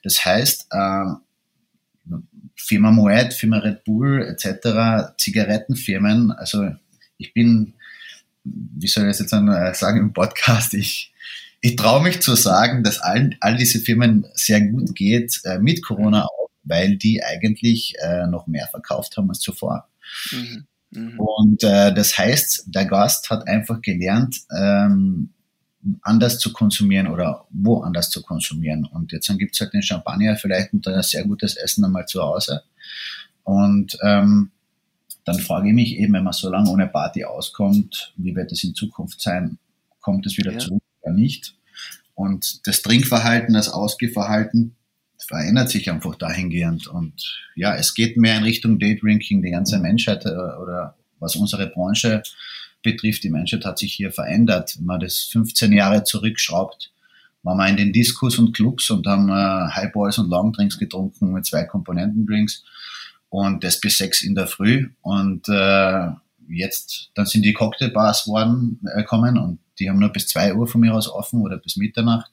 [0.03, 1.05] Das heißt, äh,
[2.55, 6.71] Firma Moet, Firma Red Bull etc., Zigarettenfirmen, also
[7.19, 7.75] ich bin,
[8.45, 11.13] wie soll ich das jetzt äh, sagen im Podcast, ich,
[11.61, 15.85] ich traue mich zu sagen, dass all, all diese Firmen sehr gut geht, äh, mit
[15.85, 19.89] Corona auch, weil die eigentlich äh, noch mehr verkauft haben als zuvor.
[20.31, 20.67] Mhm.
[20.91, 21.21] Mhm.
[21.21, 25.31] Und äh, das heißt, der Gast hat einfach gelernt, ähm,
[26.03, 28.85] anders zu konsumieren oder woanders zu konsumieren.
[28.85, 32.23] Und jetzt gibt es halt den Champagner vielleicht und ein sehr gutes Essen einmal zu
[32.23, 32.63] Hause.
[33.45, 34.51] Und ähm,
[35.25, 38.65] dann frage ich mich eben, wenn man so lange ohne Party auskommt, wie wird es
[38.65, 39.59] in Zukunft sein?
[40.01, 40.59] Kommt es wieder ja.
[40.59, 41.57] zurück oder nicht?
[42.15, 44.77] Und das Trinkverhalten, das Ausgehverhalten
[45.19, 46.87] verändert sich einfach dahingehend.
[46.87, 49.43] Und ja, es geht mehr in Richtung Daydrinking.
[49.43, 52.23] Die ganze Menschheit äh, oder was unsere Branche
[52.83, 54.77] betrifft, die Menschheit hat sich hier verändert.
[54.79, 56.93] Wenn man das 15 Jahre zurückschraubt,
[57.43, 61.47] waren wir in den Discos und Clubs und haben äh, Highballs und Longdrinks getrunken mit
[61.47, 62.65] zwei Komponentendrinks
[63.29, 64.89] und das bis sechs in der Früh.
[65.03, 66.09] Und äh,
[66.49, 70.67] jetzt, dann sind die Cocktailbars worden, äh, kommen und die haben nur bis zwei Uhr
[70.67, 72.31] von mir aus offen oder bis Mitternacht.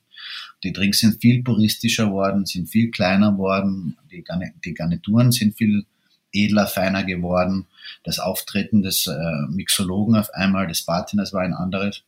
[0.63, 4.23] Die Drinks sind viel puristischer worden, sind viel kleiner worden, die,
[4.63, 5.85] die Garnituren sind viel
[6.33, 7.67] edler, feiner geworden.
[8.03, 9.13] Das Auftreten des äh,
[9.49, 12.03] Mixologen auf einmal, des Bartenders war ein anderes.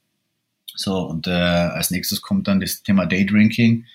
[0.75, 3.85] So, und äh, als nächstes kommt dann das Thema Daydrinking.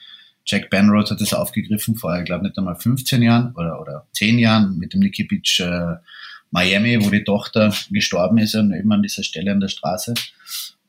[0.46, 4.38] Jack Benrod hat das aufgegriffen vor, ich glaube, nicht einmal 15 Jahren oder, oder 10
[4.38, 5.96] Jahren mit dem Nicky Beach äh,
[6.50, 10.14] Miami, wo die Tochter gestorben ist, und eben an dieser Stelle an der Straße.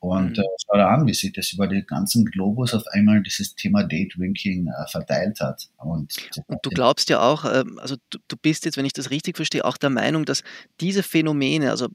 [0.02, 0.42] Und mhm.
[0.42, 3.84] äh, schau da an, wie sich das über den ganzen Globus auf einmal dieses Thema
[3.84, 5.68] Daydrinking äh, verteilt hat.
[5.76, 6.12] Und,
[6.48, 9.36] und du glaubst ja auch, äh, also du, du, bist jetzt, wenn ich das richtig
[9.36, 10.42] verstehe, auch der Meinung, dass
[10.80, 11.86] diese Phänomene, also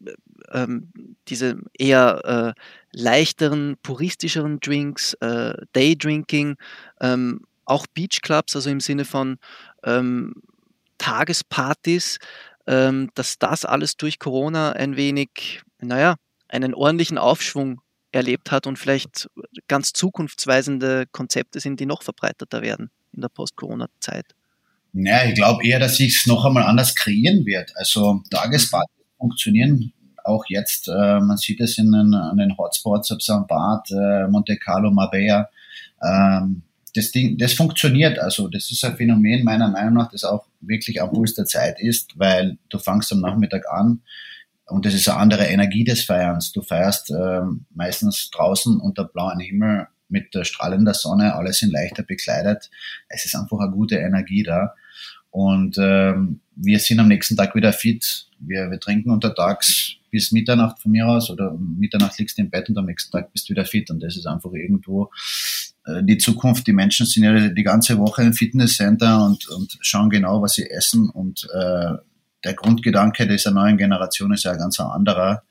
[0.54, 0.89] ähm,
[1.28, 2.62] diese eher äh,
[2.93, 6.56] leichteren, puristischeren Drinks, äh, Daydrinking,
[7.02, 9.38] ähm, auch Beachclubs, also im Sinne von
[9.84, 10.34] ähm,
[10.98, 12.20] Tagespartys,
[12.67, 16.15] ähm, dass das alles durch Corona ein wenig, naja,
[16.48, 17.82] einen ordentlichen Aufschwung
[18.17, 19.30] erlebt hat und vielleicht
[19.67, 24.25] ganz zukunftsweisende Konzepte sind, die noch verbreiteter werden in der Post-Corona-Zeit?
[24.93, 27.71] Ja, ich glaube eher, dass sich es noch einmal anders kreieren wird.
[27.75, 30.88] Also Tagespartys funktionieren auch jetzt.
[30.88, 33.47] Äh, man sieht es in den, an den Hotspots, ob St.
[33.47, 35.49] Bart, äh, Monte Carlo, Marbella.
[36.03, 36.63] Ähm,
[36.95, 38.19] das Ding, das funktioniert.
[38.19, 41.80] Also das ist ein Phänomen meiner Meinung nach, das auch wirklich am Puls der Zeit
[41.80, 44.01] ist, weil du fangst am Nachmittag an,
[44.67, 46.51] und das ist eine andere Energie des Feierns.
[46.51, 47.41] Du feierst äh,
[47.73, 52.69] meistens draußen unter blauem Himmel mit der strahlender Sonne, alle sind leichter bekleidet.
[53.10, 54.73] Es ist einfach eine gute Energie da.
[55.30, 58.27] Und ähm, wir sind am nächsten Tag wieder fit.
[58.39, 62.69] Wir, wir trinken untertags bis Mitternacht von mir aus oder Mitternacht liegst du im Bett
[62.69, 63.89] und am nächsten Tag bist du wieder fit.
[63.89, 65.12] Und das ist einfach irgendwo
[65.86, 66.65] äh, die Zukunft.
[66.67, 70.69] Die Menschen sind ja die ganze Woche im Fitnesscenter und, und schauen genau, was sie
[70.69, 71.93] essen und äh,
[72.43, 75.43] der Grundgedanke dieser neuen Generation ist ja ein ganz anderer.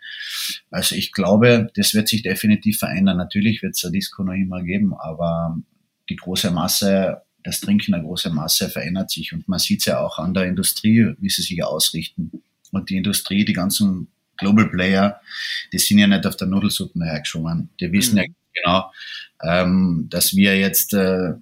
[0.71, 3.17] Also ich glaube, das wird sich definitiv verändern.
[3.17, 5.57] Natürlich wird es ein Disco noch immer geben, aber
[6.09, 10.01] die große Masse, das Trinken der große Masse verändert sich und man sieht es ja
[10.01, 12.31] auch an der Industrie, wie sie sich ausrichten.
[12.73, 15.21] Und die Industrie, die ganzen Global Player,
[15.73, 17.71] die sind ja nicht auf der Nudelsuppe hergeschwommen.
[17.81, 18.19] Die wissen mhm.
[18.19, 18.93] ja genau,
[19.43, 21.35] ähm, dass wir jetzt äh,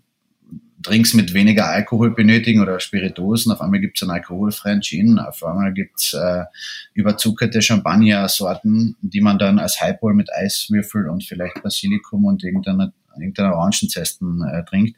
[0.85, 3.51] Drinks mit weniger Alkohol benötigen oder Spirituosen.
[3.51, 6.45] Auf einmal gibt es einen alkoholfreien Gin, auf einmal gibt es äh,
[6.93, 13.55] überzuckerte Champagner-Sorten, die man dann als Highball mit Eiswürfel und vielleicht Basilikum und irgendeiner, irgendeiner
[13.55, 14.97] Orangenzesten äh, trinkt.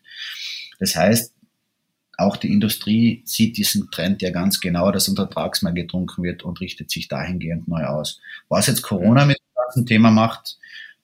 [0.81, 1.33] Das heißt,
[2.18, 6.61] auch die Industrie sieht diesen Trend ja ganz genau, dass untertags mehr getrunken wird und
[6.61, 8.20] richtet sich dahingehend neu aus.
[8.49, 10.59] Was jetzt Corona mit dem ganzen Thema macht,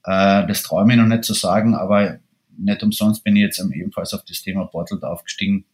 [0.04, 2.18] äh, das traue ich mir noch nicht zu sagen, aber
[2.62, 5.64] nicht umsonst bin ich jetzt ebenfalls auf das Thema Bottled aufgestiegen,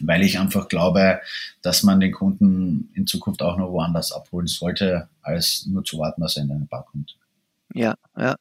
[0.00, 1.20] weil ich einfach glaube,
[1.62, 6.20] dass man den Kunden in Zukunft auch noch woanders abholen sollte, als nur zu warten,
[6.20, 7.16] dass er in eine Bar kommt.
[7.74, 8.36] Ja, ja.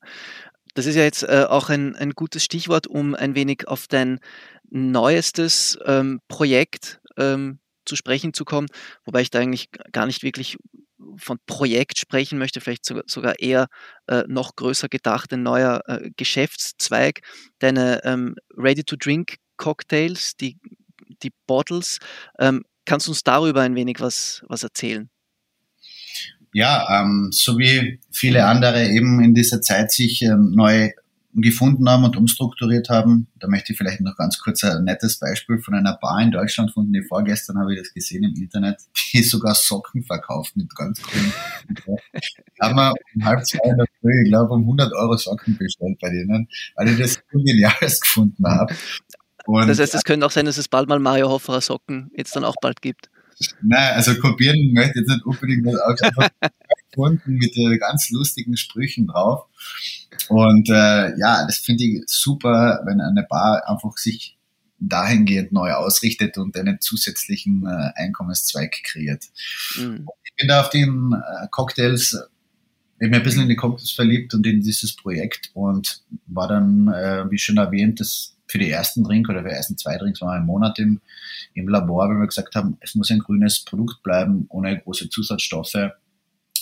[0.74, 4.20] Das ist ja jetzt äh, auch ein, ein gutes Stichwort, um ein wenig auf dein
[4.70, 8.68] neuestes ähm, Projekt ähm, zu sprechen zu kommen,
[9.04, 10.58] wobei ich da eigentlich gar nicht wirklich
[11.18, 13.68] von Projekt sprechen möchte, vielleicht sogar eher
[14.08, 17.22] äh, noch größer gedacht, ein neuer äh, Geschäftszweig,
[17.60, 20.58] deine ähm, Ready-to-Drink Cocktails, die,
[21.24, 22.00] die Bottles.
[22.40, 25.10] Ähm, kannst du uns darüber ein wenig was, was erzählen?
[26.54, 30.92] Ja, ähm, so wie viele andere eben in dieser Zeit sich ähm, neu
[31.36, 33.28] gefunden haben und umstrukturiert haben.
[33.40, 36.70] Da möchte ich vielleicht noch ganz kurz ein nettes Beispiel von einer Bar in Deutschland
[36.70, 36.94] gefunden.
[36.94, 38.80] Die vorgestern habe ich das gesehen im Internet,
[39.14, 41.34] die sogar Socken verkauft mit ganz grünen.
[42.62, 45.98] haben wir um halb zwei in der Früh, ich glaube, um 100 Euro Socken bestellt
[46.02, 48.74] bei denen, weil ich das geniales gefunden habe.
[49.46, 52.36] Und, das heißt, es könnte auch sein, dass es bald mal Mario Hofferer Socken jetzt
[52.36, 53.10] dann auch bald gibt.
[53.62, 56.30] Nein, also kopieren möchte ich jetzt nicht unbedingt was
[56.92, 59.48] gefunden mit äh, ganz lustigen Sprüchen drauf.
[60.30, 64.38] Und äh, ja, das finde ich super, wenn eine Bar einfach sich
[64.80, 69.26] dahingehend neu ausrichtet und einen zusätzlichen äh, Einkommenszweig kreiert.
[69.78, 70.08] Mhm.
[70.24, 72.18] Ich bin da auf den äh, Cocktails
[73.02, 76.88] ich bin ein bisschen in die Cocktails verliebt und in dieses Projekt und war dann,
[76.88, 80.22] äh, wie schon erwähnt, das für die ersten Drink oder für die ersten zwei Drinks
[80.22, 81.02] waren wir einen Monat im,
[81.56, 85.90] im Labor, weil wir gesagt haben, es muss ein grünes Produkt bleiben, ohne große Zusatzstoffe.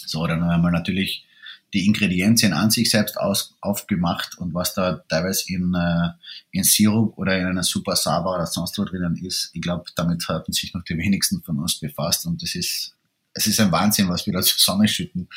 [0.10, 1.26] So, dann haben wir natürlich
[1.74, 6.10] die Ingredienzien an sich selbst aus, aufgemacht und was da teilweise in, äh,
[6.52, 10.28] in Sirup oder in einer Super Sava oder sonst wo drinnen ist, ich glaube, damit
[10.28, 12.96] haben sich noch die wenigsten von uns befasst und das ist,
[13.34, 15.28] es ist ein Wahnsinn, was wir da zusammenschütten.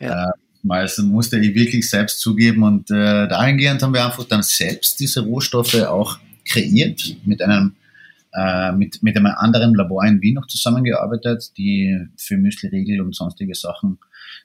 [0.00, 0.30] Ja.
[0.30, 0.32] Äh,
[0.70, 5.20] also musste ich wirklich selbst zugeben und äh, dahingehend haben wir einfach dann selbst diese
[5.20, 7.76] Rohstoffe auch kreiert mit einem
[8.38, 13.54] äh, mit, mit einem anderen Labor in Wien noch zusammengearbeitet, die für Müsli-Riegel und sonstige
[13.54, 13.98] Sachen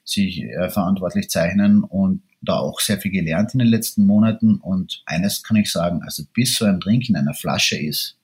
[0.04, 4.56] sich äh, verantwortlich zeichnen und da auch sehr viel gelernt in den letzten Monaten.
[4.56, 8.18] Und eines kann ich sagen, also bis so ein Drink in einer Flasche ist,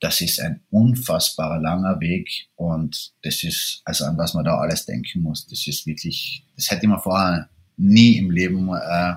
[0.00, 4.86] das ist ein unfassbar langer Weg und das ist, also an was man da alles
[4.86, 9.14] denken muss, das ist wirklich, das hätte man vorher nie im Leben äh,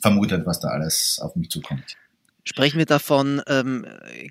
[0.00, 1.96] vermutet, was da alles auf mich zukommt.
[2.48, 3.84] Sprechen wir davon ähm,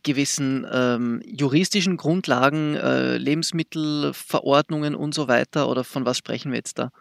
[0.04, 6.80] gewissen ähm, juristischen Grundlagen, äh, Lebensmittelverordnungen und so weiter oder von was sprechen wir jetzt
[6.80, 6.92] da?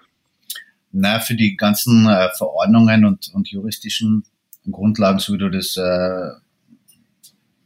[0.91, 4.25] Na, für die ganzen äh, Verordnungen und, und juristischen
[4.69, 6.31] Grundlagen, so wie du das äh,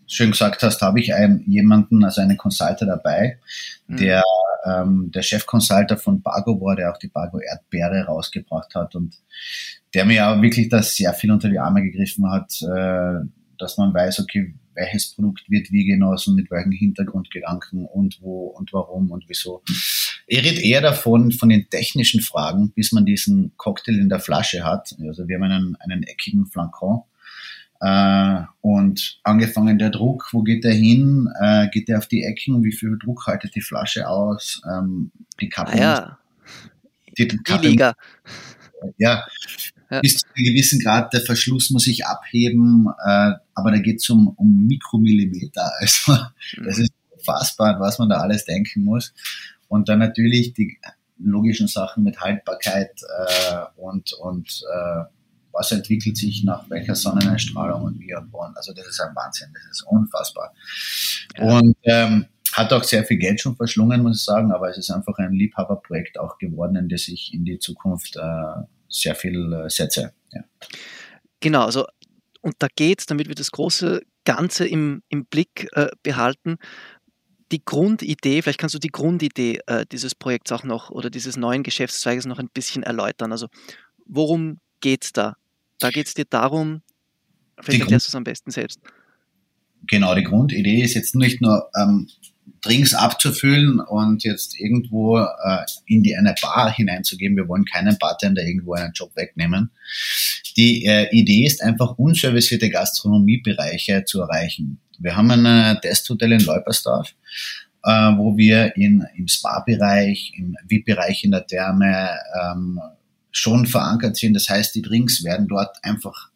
[0.07, 3.39] schön gesagt hast, habe ich einen, jemanden, also einen Consulter dabei,
[3.87, 3.97] mhm.
[3.97, 4.23] der
[4.65, 9.15] ähm, der Chefconsulter von Bargo war, der auch die Bargo Erdbeere rausgebracht hat und
[9.95, 13.21] der mir auch wirklich da sehr viel unter die Arme gegriffen hat, äh,
[13.59, 18.73] dass man weiß, okay, welches Produkt wird wie genossen, mit welchen Hintergrundgedanken und wo und
[18.73, 19.63] warum und wieso.
[20.27, 24.65] Er redet eher davon, von den technischen Fragen, bis man diesen Cocktail in der Flasche
[24.65, 24.95] hat.
[25.07, 27.03] Also wir haben einen, einen eckigen Flancon
[27.81, 31.29] äh, und angefangen der Druck, wo geht der hin?
[31.41, 32.65] Äh, geht der auf die Ecken?
[32.65, 34.61] Wie viel Druck haltet die Flasche aus?
[34.69, 35.73] Ähm, die Kappe.
[35.73, 36.19] Ah, ja.
[37.17, 37.95] Die, die Kappe, Liga.
[38.97, 39.25] Ja,
[39.91, 40.01] ja.
[40.01, 44.11] Bis zu einem gewissen Grad, der Verschluss muss sich abheben, äh, aber da geht es
[44.11, 45.71] um, um Mikromillimeter.
[45.81, 46.65] Also mhm.
[46.65, 46.93] das ist
[47.25, 49.13] fassbar, was man da alles denken muss.
[49.69, 50.79] Und dann natürlich die
[51.19, 55.05] logischen Sachen mit Haltbarkeit äh, und, und äh,
[55.53, 58.41] was entwickelt sich nach welcher Sonneneinstrahlung und wie und wo.
[58.41, 60.55] Also das ist ein Wahnsinn, das ist unfassbar.
[61.37, 61.59] Ja.
[61.59, 64.91] Und ähm, hat auch sehr viel Geld schon verschlungen, muss ich sagen, aber es ist
[64.91, 69.71] einfach ein Liebhaberprojekt auch geworden, in das ich in die Zukunft äh, sehr viel äh,
[69.71, 70.13] setze.
[70.33, 70.45] Ja.
[71.41, 71.87] Genau, also
[72.41, 76.59] und da geht es, damit wir das große Ganze im, im Blick äh, behalten,
[77.51, 81.63] die Grundidee, vielleicht kannst du die Grundidee äh, dieses Projekts auch noch oder dieses neuen
[81.63, 83.33] Geschäftszweiges noch ein bisschen erläutern.
[83.33, 83.49] Also
[84.07, 85.37] worum geht es da?
[85.79, 86.83] Da geht es dir darum,
[87.61, 88.81] vielleicht erklärst du es am besten selbst.
[89.87, 92.09] Genau, die Grundidee ist jetzt nicht nur ähm,
[92.61, 97.37] Drinks abzufüllen und jetzt irgendwo äh, in die eine Bar hineinzugeben.
[97.37, 99.71] Wir wollen keinen Bartender irgendwo einen Job wegnehmen.
[100.57, 104.81] Die äh, Idee ist einfach unservicierte Gastronomiebereiche zu erreichen.
[104.99, 107.15] Wir haben ein Testhotel in Leupersdorf,
[107.85, 112.81] äh, wo wir in, im Spa-Bereich, im VIP-Bereich in der Therme ähm,
[113.31, 114.35] schon verankert sind.
[114.35, 116.31] Das heißt, die Drinks werden dort einfach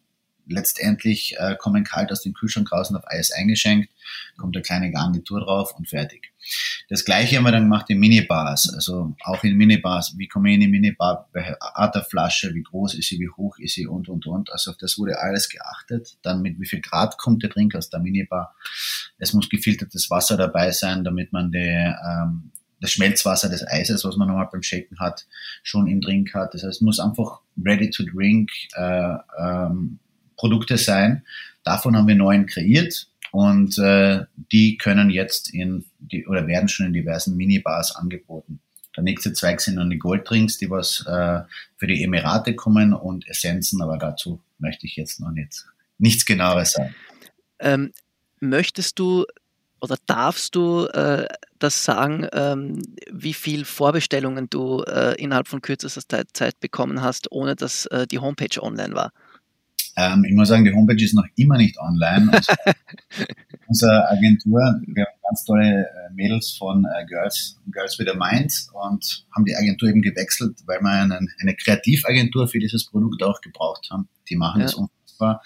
[0.47, 3.89] letztendlich äh, kommen kalt aus dem Kühlschrank raus und auf Eis eingeschenkt,
[4.37, 6.33] kommt eine kleine Garnitur drauf und fertig.
[6.89, 10.55] Das gleiche haben wir dann gemacht in Minibars, also auch in Minibars, wie komme ich
[10.55, 13.87] in die Minibar, welche Art der Flasche, wie groß ist sie, wie hoch ist sie
[13.87, 14.51] und und und.
[14.51, 16.17] Also auf das wurde alles geachtet.
[16.21, 18.55] Dann mit wie viel Grad kommt der Drink aus der Minibar.
[19.17, 22.51] Es muss gefiltertes Wasser dabei sein, damit man die, ähm,
[22.81, 25.25] das Schmelzwasser des Eises, was man nochmal beim Shaken hat,
[25.63, 26.53] schon im Drink hat.
[26.53, 29.99] Das heißt, es muss einfach ready to drink äh, ähm,
[30.35, 31.23] Produkte sein.
[31.63, 36.87] Davon haben wir neun kreiert und äh, die können jetzt in die oder werden schon
[36.87, 38.59] in diversen Minibars angeboten.
[38.95, 41.39] Der nächste Zweig sind dann die Golddrinks, die was äh,
[41.77, 45.65] für die Emirate kommen und Essenzen, aber dazu möchte ich jetzt noch nicht
[45.97, 46.95] nichts genaueres sagen.
[47.59, 47.91] Ähm,
[48.43, 49.25] Möchtest du
[49.79, 51.27] oder darfst du äh,
[51.59, 57.55] das sagen, ähm, wie viel Vorbestellungen du äh, innerhalb von kürzester Zeit bekommen hast, ohne
[57.55, 59.13] dass äh, die Homepage online war?
[59.95, 62.31] Ähm, ich muss sagen, die Homepage ist noch immer nicht online.
[62.31, 62.53] Also,
[63.67, 68.53] unsere Agentur, wir haben ganz tolle äh, Mädels von äh, Girls, Girls with a Mind
[68.73, 73.41] und haben die Agentur eben gewechselt, weil wir eine, eine Kreativagentur für dieses Produkt auch
[73.41, 74.09] gebraucht haben.
[74.29, 74.65] Die machen ja.
[74.65, 75.41] das unfassbar.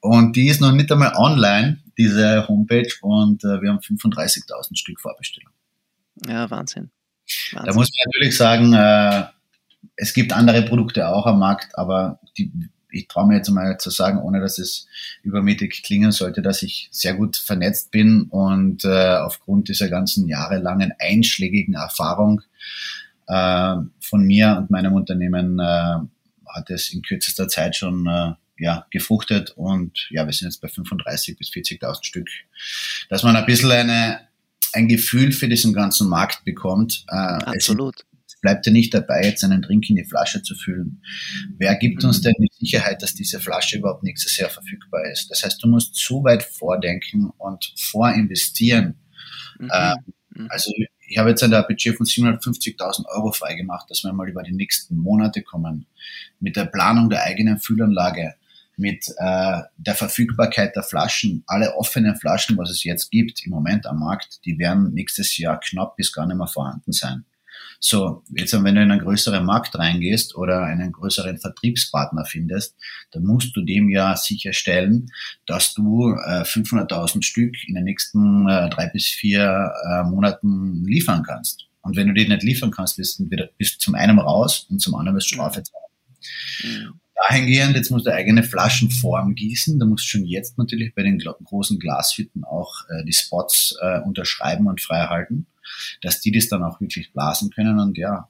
[0.00, 5.00] Und die ist noch nicht einmal online, diese Homepage, und äh, wir haben 35.000 Stück
[5.00, 5.52] Vorbestellung.
[6.26, 6.90] Ja, Wahnsinn.
[7.52, 7.66] Wahnsinn.
[7.66, 9.24] Da muss man natürlich sagen, äh,
[9.96, 12.50] es gibt andere Produkte auch am Markt, aber die,
[12.92, 14.86] ich traue mir jetzt mal zu sagen, ohne dass es
[15.22, 20.92] übermäßig klingen sollte, dass ich sehr gut vernetzt bin und äh, aufgrund dieser ganzen jahrelangen
[20.98, 22.42] einschlägigen Erfahrung
[23.26, 25.98] äh, von mir und meinem Unternehmen äh,
[26.48, 30.68] hat es in kürzester Zeit schon äh, ja, gefruchtet und ja, wir sind jetzt bei
[30.68, 32.28] 35 bis 40.000 Stück.
[33.08, 34.20] Dass man ein bisschen eine,
[34.74, 37.04] ein Gefühl für diesen ganzen Markt bekommt.
[37.08, 38.04] Äh, Absolut.
[38.40, 41.02] Bleibt ja nicht dabei, jetzt einen Drink in die Flasche zu füllen.
[41.58, 42.08] Wer gibt mhm.
[42.08, 45.30] uns denn die Sicherheit, dass diese Flasche überhaupt nächstes Jahr verfügbar ist?
[45.30, 48.96] Das heißt, du musst zu weit vordenken und vorinvestieren.
[49.58, 49.70] Mhm.
[49.70, 49.94] Äh,
[50.30, 50.46] mhm.
[50.48, 50.72] also
[51.10, 54.96] ich habe jetzt ein Budget von 750.000 Euro freigemacht, dass wir mal über die nächsten
[54.96, 55.86] Monate kommen.
[56.38, 58.36] Mit der Planung der eigenen Fühlanlage,
[58.76, 61.42] mit äh, der Verfügbarkeit der Flaschen.
[61.46, 65.58] Alle offenen Flaschen, was es jetzt gibt im Moment am Markt, die werden nächstes Jahr
[65.60, 67.24] knapp bis gar nicht mehr vorhanden sein.
[67.82, 72.76] So, jetzt wenn du in einen größeren Markt reingehst oder einen größeren Vertriebspartner findest,
[73.10, 75.08] dann musst du dem ja sicherstellen,
[75.46, 81.22] dass du äh, 500.000 Stück in den nächsten äh, drei bis vier äh, Monaten liefern
[81.26, 81.68] kannst.
[81.80, 84.94] Und wenn du die nicht liefern kannst, bist du bist zum einen raus und zum
[84.94, 85.84] anderen wirst du Strafe zahlen.
[86.62, 89.78] Mhm dahingehend, jetzt musst du eigene Flaschenform gießen.
[89.78, 94.00] Da musst du schon jetzt natürlich bei den großen Glashütten auch äh, die Spots äh,
[94.00, 95.46] unterschreiben und freihalten,
[96.02, 97.78] dass die das dann auch wirklich blasen können.
[97.78, 98.28] Und ja,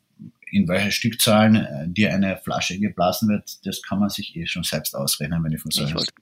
[0.51, 4.65] in welcher Stückzahlen äh, dir eine Flasche geblasen wird, das kann man sich eh schon
[4.65, 6.13] selbst ausrechnen, wenn ich von so Ich wollte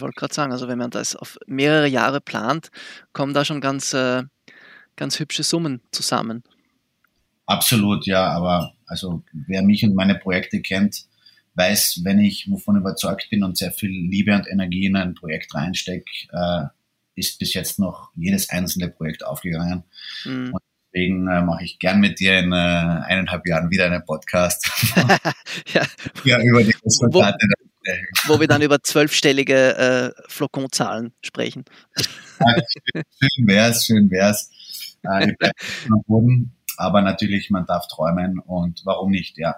[0.00, 2.70] wollt gerade sagen, also wenn man das auf mehrere Jahre plant,
[3.12, 4.22] kommen da schon ganz, äh,
[4.96, 6.42] ganz hübsche Summen zusammen.
[7.46, 11.06] Absolut, ja, aber also wer mich und meine Projekte kennt,
[11.54, 15.54] weiß, wenn ich wovon überzeugt bin und sehr viel Liebe und Energie in ein Projekt
[15.54, 16.64] reinstecke, äh,
[17.18, 19.84] ist bis jetzt noch jedes einzelne Projekt aufgegangen.
[20.24, 20.54] Mhm.
[20.54, 24.70] Und deswegen äh, mache ich gern mit dir in äh, eineinhalb Jahren wieder einen Podcast.
[25.74, 25.82] ja.
[26.24, 26.40] ja.
[26.40, 27.38] über die Resultate.
[28.26, 31.64] Wo, wo wir dann über zwölfstellige äh, Flokonzahlen sprechen.
[32.40, 34.50] Ja, schön wär's, schön wär's.
[35.02, 35.32] Äh,
[35.90, 39.56] am Boden, aber natürlich, man darf träumen und warum nicht, ja.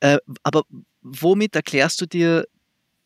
[0.00, 0.62] Äh, aber
[1.02, 2.46] womit erklärst du dir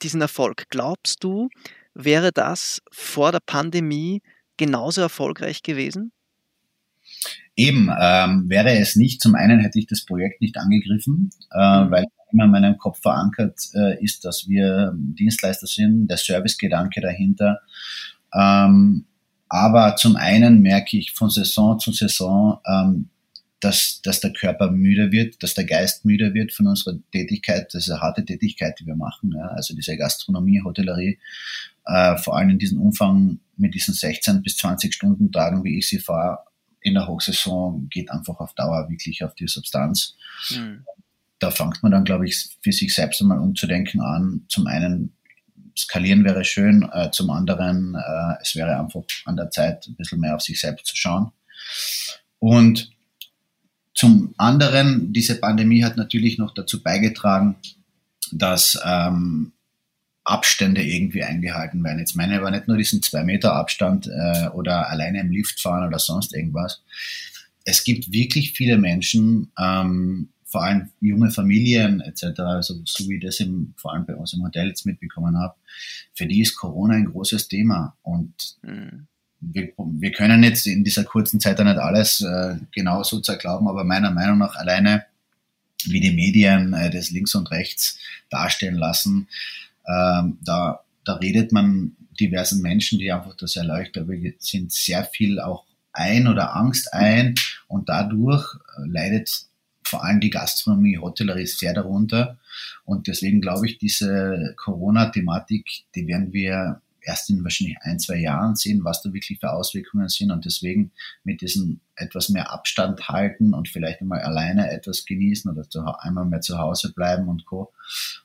[0.03, 0.65] diesen Erfolg?
[0.69, 1.49] Glaubst du,
[1.95, 4.23] wäre das vor der Pandemie
[4.57, 6.13] genauso erfolgreich gewesen?
[7.57, 9.21] Eben, ähm, wäre es nicht.
[9.21, 11.91] Zum einen hätte ich das Projekt nicht angegriffen, äh, mhm.
[11.91, 17.61] weil immer in meinem Kopf verankert äh, ist, dass wir Dienstleister sind, der Servicegedanke dahinter.
[18.35, 19.07] Ähm,
[19.49, 23.11] aber zum einen merke ich von Saison zu Saison, ähm,
[23.65, 27.87] dass, dass der Körper müde wird, dass der Geist müde wird von unserer Tätigkeit, das
[27.87, 31.19] ist eine harte Tätigkeit, die wir machen, ja, also diese Gastronomie, Hotellerie,
[31.87, 35.89] äh, vor allem in diesem Umfang mit diesen 16 bis 20 Stunden Tagen, wie ich
[35.89, 36.41] sie fahre,
[36.81, 40.17] in der Hochsaison geht einfach auf Dauer wirklich auf die Substanz.
[40.51, 40.85] Mhm.
[41.39, 44.45] Da fängt man dann, glaube ich, für sich selbst einmal umzudenken an.
[44.49, 45.15] Zum einen,
[45.77, 50.21] skalieren wäre schön, äh, zum anderen, äh, es wäre einfach an der Zeit, ein bisschen
[50.21, 51.33] mehr auf sich selbst zu schauen.
[52.39, 52.94] Und
[53.95, 57.57] zum anderen, diese Pandemie hat natürlich noch dazu beigetragen,
[58.33, 59.53] dass ähm,
[60.25, 62.01] Abstände irgendwie eingehalten werden.
[62.01, 65.61] Jetzt meine ich aber nicht nur diesen zwei Meter Abstand äh, oder alleine im Lift
[65.61, 66.83] fahren oder sonst irgendwas.
[67.65, 73.23] Es gibt wirklich viele Menschen, ähm, vor allem junge Familien etc., also so wie ich
[73.23, 75.55] das im, vor allem bei uns im Hotel jetzt mitbekommen habe,
[76.15, 77.97] für die ist Corona ein großes Thema.
[78.03, 79.07] Und mhm
[79.53, 83.69] wir, wir können jetzt in dieser kurzen Zeit da nicht alles äh, genau so zerglauben,
[83.69, 85.05] aber meiner Meinung nach alleine,
[85.85, 87.99] wie die Medien äh, das links und rechts
[88.31, 89.29] darstellen lassen,
[89.87, 94.07] ähm, da, da redet man diversen Menschen, die einfach das erleuchtet
[94.43, 97.35] sind, sehr viel auch ein oder Angst ein
[97.69, 99.47] und dadurch äh, leidet
[99.87, 102.39] vor allem die Gastronomie, Hotellerie sehr darunter.
[102.85, 108.57] Und deswegen glaube ich, diese Corona-Thematik, die werden wir erst in wahrscheinlich ein, zwei Jahren
[108.57, 110.93] sehen, was da wirklich für Auswirkungen sind und deswegen
[111.23, 116.25] mit diesem etwas mehr Abstand halten und vielleicht einmal alleine etwas genießen oder zu, einmal
[116.25, 117.73] mehr zu Hause bleiben und Co.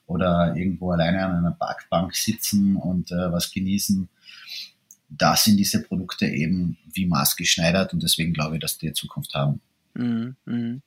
[0.06, 4.08] Oder irgendwo alleine an einer Parkbank sitzen und äh, was genießen.
[5.08, 9.60] da sind diese Produkte eben wie maßgeschneidert und deswegen glaube ich, dass die Zukunft haben.
[9.94, 10.82] Mhm, mhm.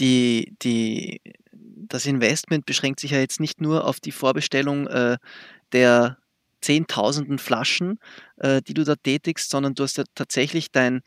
[0.00, 1.20] Die, die,
[1.52, 5.18] das Investment beschränkt sich ja jetzt nicht nur auf die Vorbestellung äh,
[5.72, 6.18] der
[6.62, 7.98] Zehntausenden Flaschen,
[8.36, 11.02] äh, die du da tätigst, sondern du hast ja tatsächlich dein,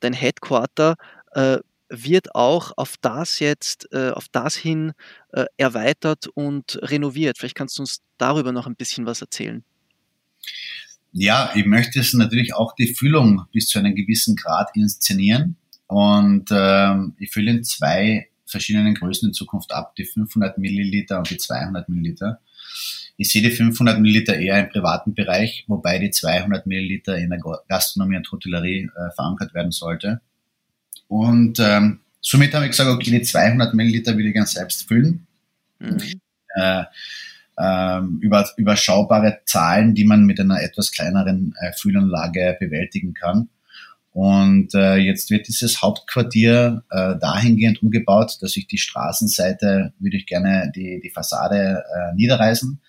[0.00, 0.96] dein Headquarter
[1.32, 4.92] äh, wird auch auf das jetzt, äh, auf das hin
[5.32, 7.38] äh, erweitert und renoviert.
[7.38, 9.64] Vielleicht kannst du uns darüber noch ein bisschen was erzählen.
[11.12, 15.56] Ja, ich möchte es natürlich auch die Füllung bis zu einem gewissen Grad inszenieren.
[15.86, 21.30] Und ähm, ich fülle in zwei verschiedenen Größen in Zukunft ab, die 500 Milliliter und
[21.30, 22.40] die 200 Milliliter.
[23.20, 27.40] Ich sehe die 500 Milliliter eher im privaten Bereich, wobei die 200 Milliliter in der
[27.68, 30.20] Gastronomie und Hotellerie äh, verankert werden sollte.
[31.08, 35.26] Und ähm, somit habe ich gesagt, okay, die 200 Milliliter will ich gerne selbst füllen.
[35.80, 35.98] Mhm.
[36.54, 36.84] Äh,
[37.58, 43.48] ähm, über, überschaubare Zahlen, die man mit einer etwas kleineren äh, Füllanlage bewältigen kann.
[44.18, 50.26] Und äh, jetzt wird dieses Hauptquartier äh, dahingehend umgebaut, dass ich die Straßenseite, würde ich
[50.26, 52.80] gerne die, die Fassade äh, niederreißen,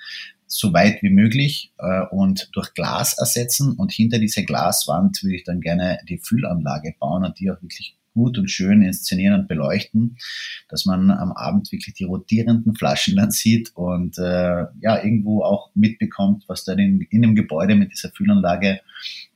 [0.48, 3.74] so weit wie möglich äh, und durch Glas ersetzen.
[3.74, 7.96] Und hinter diese Glaswand würde ich dann gerne die Füllanlage bauen und die auch wirklich
[8.20, 10.17] gut und schön inszenieren und beleuchten,
[10.67, 15.72] dass man am Abend wirklich die rotierenden Flaschen dann sieht und äh, ja irgendwo auch
[15.74, 18.82] mitbekommt, was da in, in dem Gebäude mit dieser Füllanlage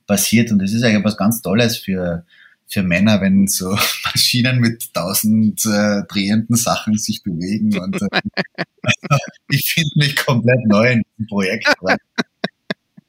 [0.06, 0.52] passiert.
[0.52, 2.24] Und das ist eigentlich was ganz Tolles für
[2.66, 3.70] für Männer, wenn so
[4.04, 7.78] Maschinen mit tausend äh, drehenden Sachen sich bewegen.
[7.78, 8.20] Und äh,
[9.48, 11.74] ich finde mich komplett neu in diesem Projekt.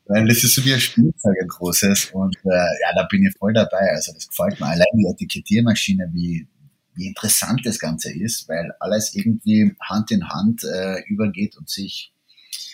[0.08, 2.12] Weil das ist so wie ein Spielzeug, ein großes.
[2.12, 3.89] Und äh, ja, da bin ich voll dabei.
[3.91, 4.68] Also das gefällt mir.
[4.68, 6.47] Allein die Etikettiermaschine, wie,
[6.93, 12.14] wie interessant das Ganze ist, weil alles irgendwie Hand in Hand äh, übergeht und sich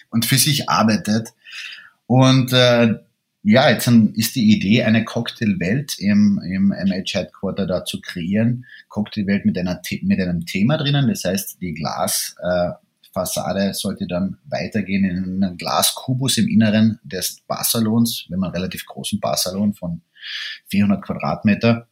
[0.10, 1.34] und für sich arbeitet.
[2.06, 2.96] Und äh,
[3.44, 8.66] ja, jetzt ist die Idee, eine Cocktailwelt im, im MH Headquarter da zu kreieren.
[8.90, 12.72] Cocktailwelt mit, einer, mit einem Thema drinnen, das heißt, die Glas, äh,
[13.14, 18.26] Fassade sollte dann weitergehen in einen Glaskubus im Inneren des Barsalons.
[18.28, 20.02] Wir haben einen relativ großen Barsalon von
[20.68, 21.88] 400 Quadratmeter.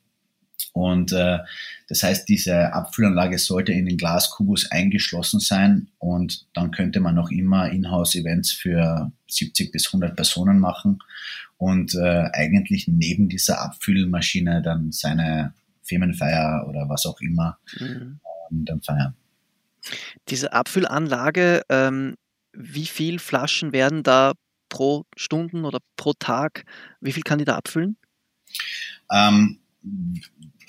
[0.74, 1.40] Und äh,
[1.88, 7.32] das heißt, diese Abfüllanlage sollte in den Glaskubus eingeschlossen sein und dann könnte man noch
[7.32, 11.00] immer Inhouse-Events für 70 bis 100 Personen machen
[11.58, 15.54] und äh, eigentlich neben dieser Abfüllmaschine dann seine
[15.84, 18.20] Firmenfeier oder was auch immer mhm.
[18.52, 19.16] ähm, dann feiern.
[20.28, 22.16] Diese Abfüllanlage, ähm,
[22.54, 24.34] wie viel Flaschen werden da
[24.70, 26.64] pro Stunden oder pro Tag,
[27.02, 27.98] wie viel kann die da abfüllen?
[29.12, 29.60] Ähm,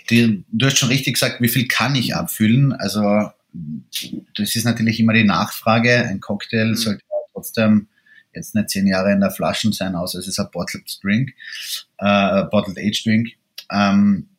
[0.08, 2.72] die, du hast schon richtig gesagt, wie viel kann ich abfüllen?
[2.72, 3.30] Also
[4.36, 6.04] das ist natürlich immer die Nachfrage.
[6.06, 6.76] Ein Cocktail mhm.
[6.76, 7.02] sollte
[7.32, 7.88] trotzdem
[8.34, 11.30] jetzt nicht zehn Jahre in der Flaschen sein, außer es ist ein Bottled Drink,
[11.98, 13.28] äh, Bottled Age Drink.
[13.72, 14.29] Ähm,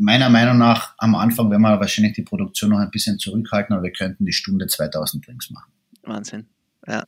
[0.00, 3.84] meiner Meinung nach am Anfang werden wir wahrscheinlich die Produktion noch ein bisschen zurückhalten, aber
[3.84, 5.70] wir könnten die Stunde 2000 Drinks machen.
[6.02, 6.46] Wahnsinn.
[6.86, 7.04] Ja.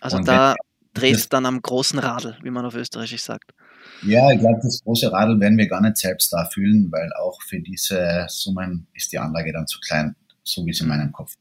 [0.00, 0.56] Also Und da
[0.92, 3.54] dreht es dann am großen Radl, wie man auf Österreichisch sagt.
[4.02, 7.40] Ja, ich glaube, das große Radl werden wir gar nicht selbst da fühlen, weil auch
[7.42, 11.34] für diese Summen ist die Anlage dann zu klein, so wie es in meinem Kopf.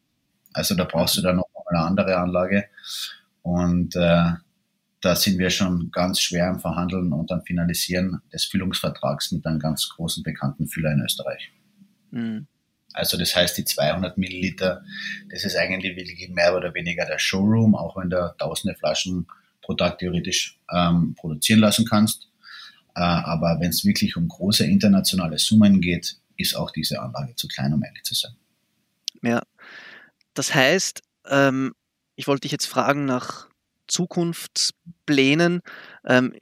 [0.54, 2.66] Also da brauchst du dann noch eine andere Anlage.
[3.42, 4.34] Und äh,
[5.02, 9.60] da sind wir schon ganz schwer im Verhandeln und am Finalisieren des Füllungsvertrags mit einem
[9.60, 11.52] ganz großen bekannten Füller in Österreich.
[12.12, 12.48] Mhm.
[12.94, 14.84] Also das heißt, die 200 Milliliter,
[15.30, 19.28] das ist eigentlich wirklich mehr oder weniger der Showroom, auch wenn du tausende Flaschen
[19.62, 22.30] pro Tag theoretisch ähm, produzieren lassen kannst.
[22.96, 27.48] Äh, aber wenn es wirklich um große internationale Summen geht, ist auch diese Anlage zu
[27.48, 28.32] klein, um ehrlich zu sein.
[29.22, 29.44] Ja,
[30.34, 31.76] das heißt, ähm,
[32.16, 33.49] ich wollte dich jetzt fragen nach
[33.90, 35.62] Zukunftsplänen.
[36.06, 36.34] Ähm,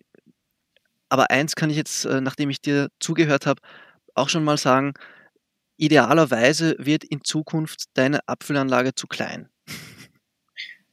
[1.10, 3.62] aber eins kann ich jetzt, äh, nachdem ich dir zugehört habe,
[4.14, 4.94] auch schon mal sagen,
[5.78, 9.50] idealerweise wird in Zukunft deine Abfüllanlage zu klein.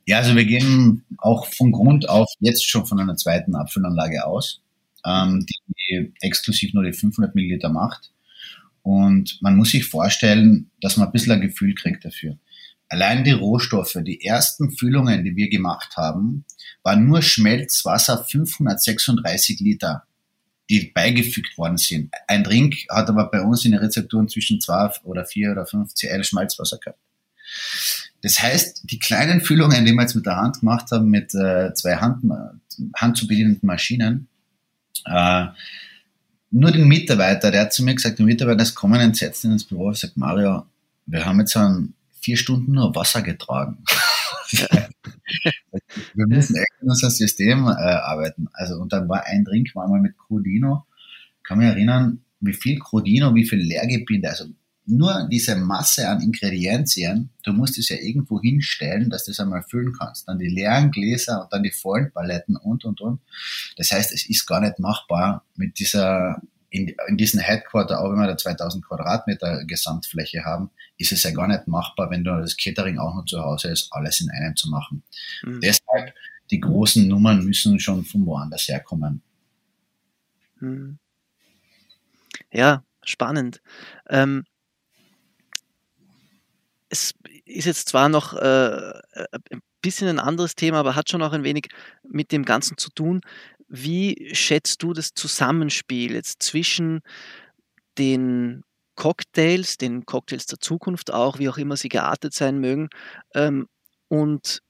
[0.06, 4.62] Ja, also wir gehen auch von Grund auf jetzt schon von einer zweiten Abfüllanlage aus,
[5.06, 5.46] ähm,
[5.88, 8.12] die exklusiv nur die 500 Milliliter macht.
[8.82, 12.36] Und man muss sich vorstellen, dass man ein bisschen ein Gefühl kriegt dafür.
[12.94, 16.44] Allein die Rohstoffe, die ersten Füllungen, die wir gemacht haben,
[16.84, 20.04] waren nur Schmelzwasser 536 Liter,
[20.70, 22.14] die beigefügt worden sind.
[22.28, 25.92] Ein Drink hat aber bei uns in den Rezepturen zwischen 2 oder 4 oder 5
[25.92, 27.00] Cl Schmalzwasser gehabt.
[28.22, 31.74] Das heißt, die kleinen Füllungen, die wir jetzt mit der Hand gemacht haben, mit äh,
[31.74, 32.22] zwei Hand,
[32.94, 34.28] Hand zu bedienenden Maschinen,
[35.04, 35.46] äh,
[36.52, 39.88] nur den Mitarbeiter, der hat zu mir gesagt, der Mitarbeiter ist kommen entsetzt ins Büro
[39.88, 40.64] und sagt, Mario,
[41.06, 41.94] wir haben jetzt einen
[42.24, 43.84] vier Stunden nur Wasser getragen.
[46.14, 48.48] wir müssen echt in unser System äh, arbeiten.
[48.54, 50.86] Also, und dann war ein Drink, war mal mit Crodino.
[51.42, 54.46] Kann mich erinnern, wie viel Crodino, wie viel Leergebinde, also
[54.86, 59.62] nur diese Masse an Ingredienzien, du musst es ja irgendwo hinstellen, dass du das einmal
[59.62, 60.28] füllen kannst.
[60.28, 63.20] Dann die leeren Gläser und dann die vollen Paletten und, und, und.
[63.76, 66.42] Das heißt, es ist gar nicht machbar mit dieser,
[66.74, 71.30] in, in diesem Headquarter, auch wenn wir da 2000 Quadratmeter Gesamtfläche haben, ist es ja
[71.30, 74.56] gar nicht machbar, wenn du das Catering auch noch zu Hause ist, alles in einem
[74.56, 75.04] zu machen.
[75.44, 75.60] Mhm.
[75.60, 76.14] Deshalb,
[76.50, 79.22] die großen Nummern müssen schon von woanders herkommen.
[80.58, 80.98] Mhm.
[82.50, 83.60] Ja, spannend.
[84.08, 84.44] Ähm,
[86.88, 87.14] es
[87.44, 89.00] ist jetzt zwar noch äh,
[89.50, 91.68] ein bisschen ein anderes Thema, aber hat schon auch ein wenig
[92.02, 93.20] mit dem Ganzen zu tun.
[93.68, 97.00] Wie schätzt du das Zusammenspiel jetzt zwischen
[97.98, 98.62] den
[98.96, 102.88] Cocktails, den Cocktails der Zukunft auch, wie auch immer sie geartet sein mögen,
[103.34, 103.66] ähm,
[104.08, 104.60] und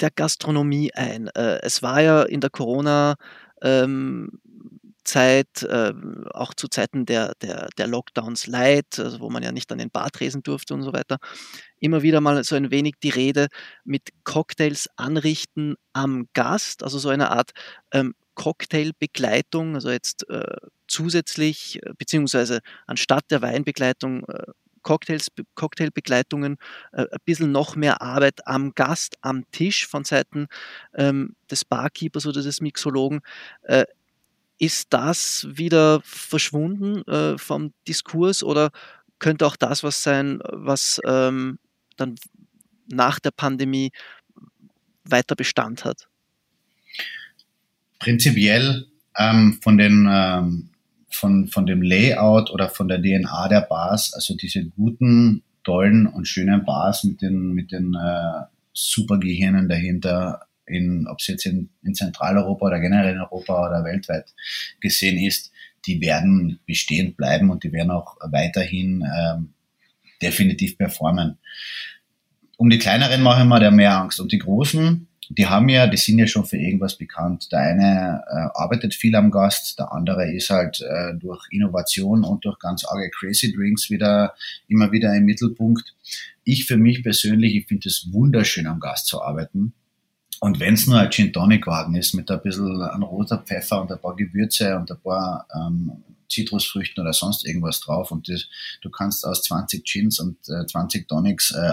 [0.00, 1.28] der Gastronomie ein?
[1.28, 3.16] Äh, es war ja in der Corona-
[3.62, 4.40] ähm,
[5.04, 5.92] Zeit, äh,
[6.32, 9.90] auch zu Zeiten der, der, der Lockdowns light, also wo man ja nicht an den
[9.90, 11.18] Bar tresen durfte und so weiter,
[11.80, 13.48] immer wieder mal so ein wenig die Rede
[13.84, 17.50] mit Cocktails anrichten am Gast, also so eine Art
[17.92, 20.56] ähm, Cocktailbegleitung, also jetzt äh,
[20.86, 24.52] zusätzlich, äh, beziehungsweise anstatt der Weinbegleitung, äh,
[24.82, 26.58] Cocktails, Cocktailbegleitungen,
[26.92, 30.48] äh, ein bisschen noch mehr Arbeit am Gast, am Tisch von Seiten
[30.94, 33.20] ähm, des Barkeepers oder des Mixologen.
[33.62, 33.84] Äh,
[34.58, 38.70] ist das wieder verschwunden äh, vom Diskurs oder
[39.18, 41.58] könnte auch das was sein, was ähm,
[41.96, 42.16] dann
[42.86, 43.92] nach der Pandemie
[45.04, 46.08] weiter Bestand hat?
[48.02, 48.86] Prinzipiell
[49.16, 50.70] ähm, von, den, ähm,
[51.08, 56.26] von, von dem Layout oder von der DNA der Bars, also diese guten, tollen und
[56.26, 61.94] schönen Bars mit den, mit den äh, Supergehirnen dahinter, in, ob es jetzt in, in
[61.94, 64.34] Zentraleuropa oder generell in Europa oder weltweit
[64.80, 65.52] gesehen ist,
[65.86, 69.54] die werden bestehen bleiben und die werden auch weiterhin ähm,
[70.20, 71.38] definitiv performen.
[72.56, 74.20] Um die kleineren mache ich mir da mehr Angst.
[74.20, 75.08] Und die großen,
[75.38, 77.50] die haben ja, die sind ja schon für irgendwas bekannt.
[77.52, 82.44] Der eine äh, arbeitet viel am Gast, der andere ist halt äh, durch Innovation und
[82.44, 84.34] durch ganz arge Crazy Drinks wieder
[84.68, 85.94] immer wieder im Mittelpunkt.
[86.44, 89.72] Ich für mich persönlich, ich finde es wunderschön am Gast zu arbeiten.
[90.40, 93.80] Und wenn es nur ein Gin Tonic Wagen ist mit ein bisschen an roter Pfeffer
[93.80, 95.92] und ein paar Gewürze und ein paar ähm,
[96.28, 98.48] Zitrusfrüchten oder sonst irgendwas drauf und das,
[98.82, 101.72] du kannst aus 20 Gins und äh, 20 Tonics äh,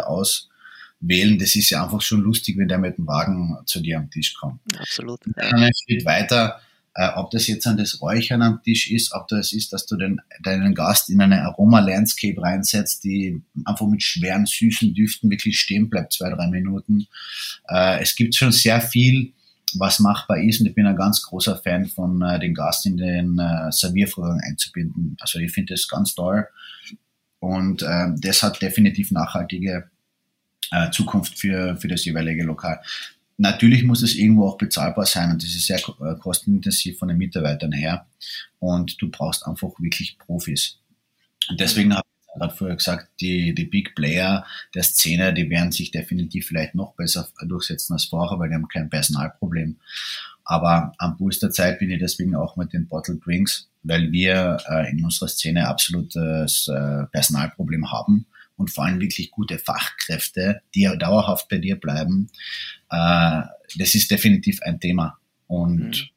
[1.01, 4.09] auswählen, das ist ja einfach schon lustig, wenn der mit dem Wagen zu dir am
[4.09, 4.59] Tisch kommt.
[4.77, 5.19] Absolut.
[5.35, 6.59] Dann ein Schritt weiter,
[6.95, 9.95] äh, ob das jetzt an das Räuchern am Tisch ist, ob das ist, dass du
[9.95, 15.89] den, deinen Gast in eine Aroma-Landscape reinsetzt, die einfach mit schweren, süßen Düften wirklich stehen
[15.89, 17.07] bleibt, zwei, drei Minuten.
[17.67, 19.33] Äh, es gibt schon sehr viel,
[19.75, 22.97] was machbar ist und ich bin ein ganz großer Fan von äh, den Gast in
[22.97, 25.15] den äh, Serviervorgang einzubinden.
[25.19, 26.47] Also ich finde das ganz toll
[27.37, 29.91] und äh, das hat definitiv nachhaltige
[30.71, 32.81] äh, Zukunft für, für das jeweilige Lokal.
[33.37, 37.17] Natürlich muss es irgendwo auch bezahlbar sein und das ist sehr äh, kostenintensiv von den
[37.17, 38.05] Mitarbeitern her.
[38.59, 40.79] Und du brauchst einfach wirklich Profis.
[41.49, 44.45] Und deswegen habe ich gerade vorher gesagt, die, die Big Player
[44.75, 48.67] der Szene, die werden sich definitiv vielleicht noch besser durchsetzen als vorher, weil die haben
[48.67, 49.77] kein Personalproblem.
[50.43, 54.57] Aber am Puls der Zeit bin ich deswegen auch mit den Bottle Drinks, weil wir
[54.69, 58.25] äh, in unserer Szene absolutes äh, Personalproblem haben
[58.59, 62.29] und vor allem wirklich gute Fachkräfte, die dauerhaft bei dir bleiben,
[62.91, 63.41] äh,
[63.77, 65.17] das ist definitiv ein Thema.
[65.47, 66.09] Und mhm.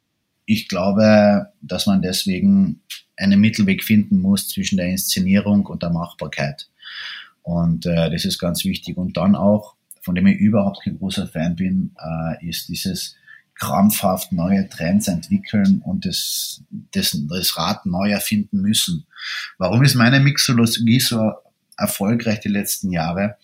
[0.44, 2.80] ich glaube, dass man deswegen
[3.16, 6.68] einen Mittelweg finden muss zwischen der Inszenierung und der Machbarkeit.
[7.42, 8.96] Und äh, das ist ganz wichtig.
[8.96, 13.14] Und dann auch, von dem ich überhaupt kein großer Fan bin, äh, ist dieses
[13.54, 19.06] krampfhaft neue Trends entwickeln und das, das, das Rad neu erfinden müssen.
[19.58, 21.32] Warum ist meine Mixologie so
[21.76, 23.36] erfolgreich die letzten Jahre.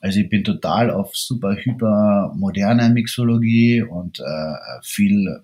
[0.00, 5.42] Also ich bin total auf super hyper moderne Mixologie und äh, viel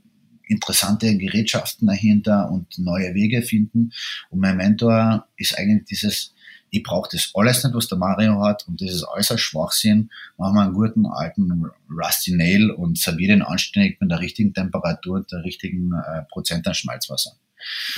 [0.49, 3.93] interessante Gerätschaften dahinter und neue Wege finden.
[4.31, 6.35] Und mein Mentor ist eigentlich dieses,
[6.71, 10.11] ich brauche das alles nicht, was der Mario hat und das ist alles ein Schwachsinn.
[10.37, 15.17] Machen wir einen guten alten Rusty Nail und serviere den anständig mit der richtigen Temperatur
[15.17, 17.33] und der richtigen äh, Prozent an Schmalzwasser.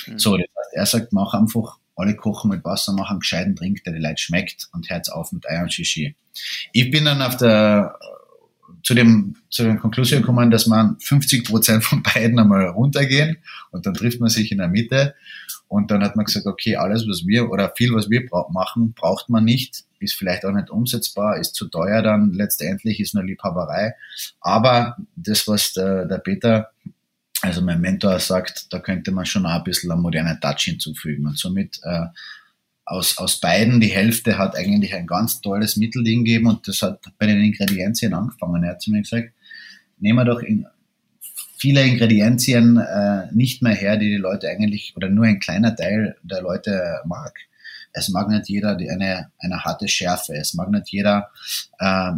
[0.06, 0.18] Mhm.
[0.18, 3.92] So, das heißt, er sagt, mach einfach alle kochen mit Wasser, machen gescheiten Trink, der
[3.92, 6.14] die Leute schmeckt und Herz auf mit Ei und Shishi.
[6.72, 7.98] Ich bin dann auf der
[8.82, 13.38] zu dem, zu der Konklusion gekommen, dass man 50 Prozent von beiden einmal runtergehen
[13.70, 15.14] und dann trifft man sich in der Mitte
[15.66, 18.94] und dann hat man gesagt, okay, alles, was wir oder viel, was wir bra machen,
[18.94, 23.24] braucht man nicht, ist vielleicht auch nicht umsetzbar, ist zu teuer dann letztendlich, ist nur
[23.24, 23.94] Liebhaberei.
[24.40, 26.70] Aber das, was der, der Peter,
[27.48, 31.26] also mein Mentor sagt, da könnte man schon auch ein bisschen einen modernen Touch hinzufügen
[31.26, 32.06] und somit äh,
[32.84, 37.00] aus, aus beiden, die Hälfte hat eigentlich ein ganz tolles Mittelding gegeben und das hat
[37.18, 38.64] bei den Ingredienzien angefangen.
[38.64, 39.32] Er hat zu mir gesagt,
[39.98, 40.66] nehmen wir doch in,
[41.58, 46.16] viele Ingredienzien äh, nicht mehr her, die die Leute eigentlich, oder nur ein kleiner Teil
[46.22, 47.34] der Leute mag.
[47.92, 51.30] Es mag nicht jeder die eine, eine harte Schärfe, es mag nicht jeder
[51.78, 52.12] äh,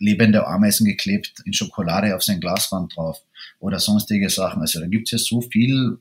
[0.00, 3.22] lebende Ameisen geklebt in Schokolade auf sein Glaswand drauf
[3.60, 4.62] oder sonstige Sachen.
[4.62, 5.98] Also da gibt's ja so viel.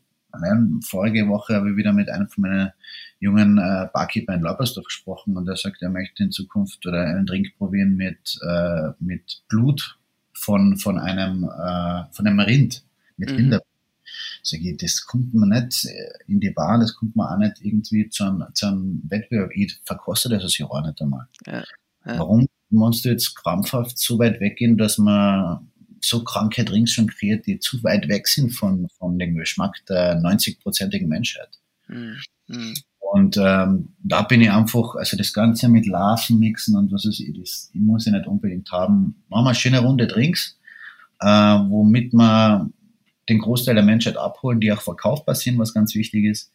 [0.83, 2.71] Vorige Woche habe ich wieder mit einem von meinen
[3.19, 7.25] jungen äh, Barkeeper in Laubersdorf gesprochen und er sagt, er möchte in Zukunft oder einen
[7.25, 9.97] Drink probieren mit, äh, mit Blut
[10.33, 12.83] von, von einem, äh, von einem Rind,
[13.17, 13.37] mit mhm.
[13.37, 13.61] Rinder.
[14.43, 15.87] Sag ich, das kommt man nicht
[16.27, 19.51] in die Bar, das kommt man auch nicht irgendwie zu einem, zu einem Wettbewerb.
[19.53, 21.27] Ich verkoste das ja auch nicht einmal.
[21.45, 21.63] Ja,
[22.05, 22.19] ja.
[22.19, 25.69] Warum musst du jetzt krampfhaft so weit weggehen, dass man
[26.01, 30.19] so kranke Drinks schon kreiert, die zu weit weg sind von, von dem Geschmack der
[30.21, 31.59] 90-prozentigen Menschheit?
[31.87, 32.17] Mhm.
[33.11, 37.33] Und ähm, da bin ich einfach, also das Ganze mit Larven mixen und was ich,
[37.39, 39.23] das ich muss ich nicht unbedingt haben.
[39.29, 40.59] Machen wir eine schöne Runde Drinks,
[41.19, 42.69] äh, womit wir
[43.27, 46.51] den Großteil der Menschheit abholen, die auch verkaufbar sind, was ganz wichtig ist.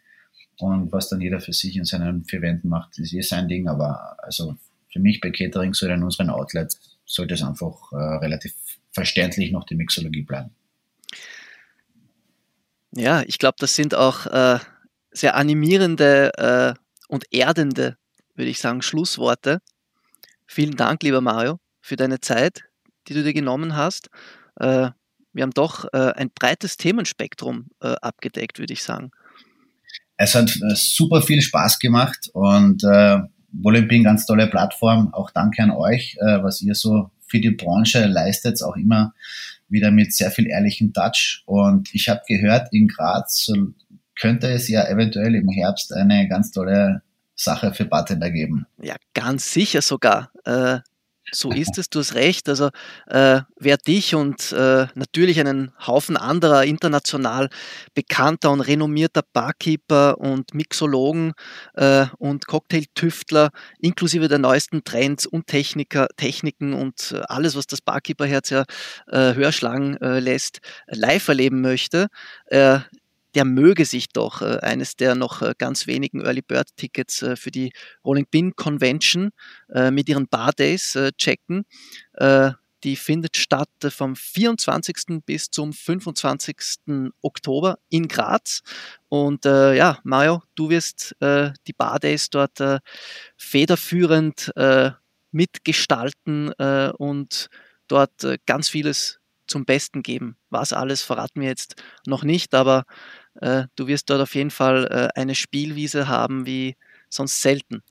[0.58, 3.68] Und was dann jeder für sich in seinen vier Wänden macht, ist eh sein Ding.
[3.68, 4.56] Aber also
[4.94, 8.54] für mich bei Caterings oder in unseren Outlets sollte es einfach äh, relativ
[8.92, 10.50] verständlich noch die Mixologie bleiben.
[12.92, 14.60] Ja, ich glaube, das sind auch äh,
[15.10, 17.96] sehr animierende äh, und erdende,
[18.36, 19.58] würde ich sagen, Schlussworte.
[20.46, 22.62] Vielen Dank, lieber Mario, für deine Zeit,
[23.08, 24.10] die du dir genommen hast.
[24.60, 24.90] Äh,
[25.32, 29.10] wir haben doch äh, ein breites Themenspektrum äh, abgedeckt, würde ich sagen.
[30.16, 32.84] Es hat super viel Spaß gemacht und
[33.62, 35.12] Volempin, ganz tolle Plattform.
[35.12, 39.14] Auch danke an euch, äh, was ihr so für die Branche leistet, auch immer
[39.68, 41.42] wieder mit sehr viel ehrlichem Touch.
[41.46, 43.50] Und ich habe gehört, in Graz
[44.18, 47.02] könnte es ja eventuell im Herbst eine ganz tolle
[47.34, 48.66] Sache für Bartender geben.
[48.80, 50.30] Ja, ganz sicher sogar.
[50.44, 50.78] Äh,
[51.32, 52.48] so ist es, du hast recht.
[52.48, 52.70] Also
[53.06, 57.48] äh, wer dich und äh, natürlich einen Haufen anderer international
[57.94, 61.32] bekannter und renommierter Barkeeper und Mixologen
[61.74, 67.80] äh, und Cocktailtüftler inklusive der neuesten Trends und Techniker, Techniken und äh, alles, was das
[67.80, 68.64] Barkeeperherz ja
[69.08, 72.08] äh, höher schlagen äh, lässt, live erleben möchte,
[73.34, 77.36] der möge sich doch äh, eines der noch äh, ganz wenigen Early Bird Tickets äh,
[77.36, 77.72] für die
[78.04, 79.30] Rolling Pin Convention
[79.68, 81.64] äh, mit ihren Bar Days äh, checken.
[82.14, 82.52] Äh,
[82.84, 85.22] die findet statt vom 24.
[85.24, 87.12] bis zum 25.
[87.22, 88.60] Oktober in Graz.
[89.08, 92.58] Und ja, Mario, du wirst die Bar Days dort
[93.38, 94.52] federführend
[95.30, 96.52] mitgestalten
[96.98, 97.48] und
[97.88, 100.36] dort ganz vieles zum Besten geben.
[100.50, 102.84] Was alles verraten wir jetzt noch nicht, aber
[103.40, 106.76] äh, du wirst dort auf jeden Fall äh, eine Spielwiese haben wie
[107.08, 107.82] sonst selten.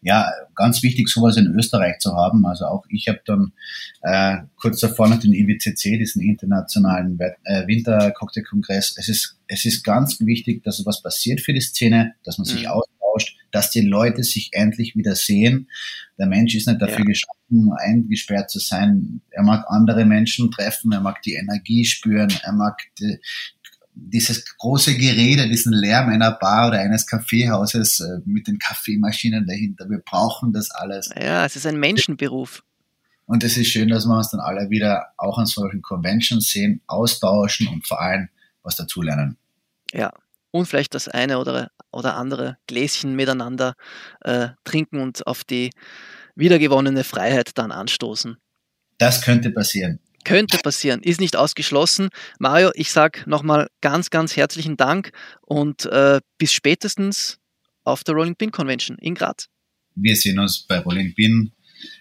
[0.00, 2.44] Ja, ganz wichtig, sowas in Österreich zu haben.
[2.46, 3.52] Also auch ich habe dann
[4.02, 8.96] äh, kurz davor noch den IWCC, diesen internationalen äh, Wintercocktailkongress.
[8.98, 12.62] Es ist, es ist ganz wichtig, dass was passiert für die Szene, dass man sich
[12.62, 12.68] mhm.
[12.68, 15.68] austauscht, dass die Leute sich endlich wieder sehen.
[16.18, 17.04] Der Mensch ist nicht dafür ja.
[17.04, 19.20] geschaffen, eingesperrt zu sein.
[19.30, 23.18] Er mag andere Menschen treffen, er mag die Energie spüren, er mag die,
[23.94, 29.88] dieses große Gerede, diesen Lärm einer Bar oder eines Kaffeehauses äh, mit den Kaffeemaschinen dahinter.
[29.88, 31.10] Wir brauchen das alles.
[31.14, 32.62] Ja, es ist ein Menschenberuf.
[33.26, 36.82] Und es ist schön, dass wir uns dann alle wieder auch an solchen Conventions sehen,
[36.86, 38.28] austauschen und vor allem
[38.62, 39.36] was dazulernen.
[39.92, 40.12] Ja,
[40.50, 43.74] und vielleicht das eine oder, oder andere Gläschen miteinander
[44.20, 45.70] äh, trinken und auf die
[46.34, 48.36] wiedergewonnene Freiheit dann anstoßen.
[48.98, 49.98] Das könnte passieren.
[50.24, 52.08] Könnte passieren, ist nicht ausgeschlossen.
[52.38, 55.12] Mario, ich sage nochmal ganz, ganz herzlichen Dank
[55.42, 57.38] und äh, bis spätestens
[57.84, 59.48] auf der Rolling Pin Convention in Graz.
[59.94, 61.52] Wir sehen uns bei Rolling Pin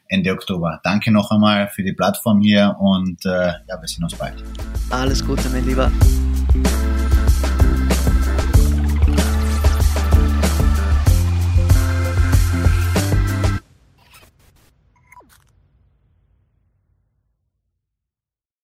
[0.08, 0.80] Ende Oktober.
[0.84, 4.44] Danke noch einmal für die Plattform hier und äh, ja, wir sehen uns bald.
[4.90, 5.92] Alles Gute, mein Lieber.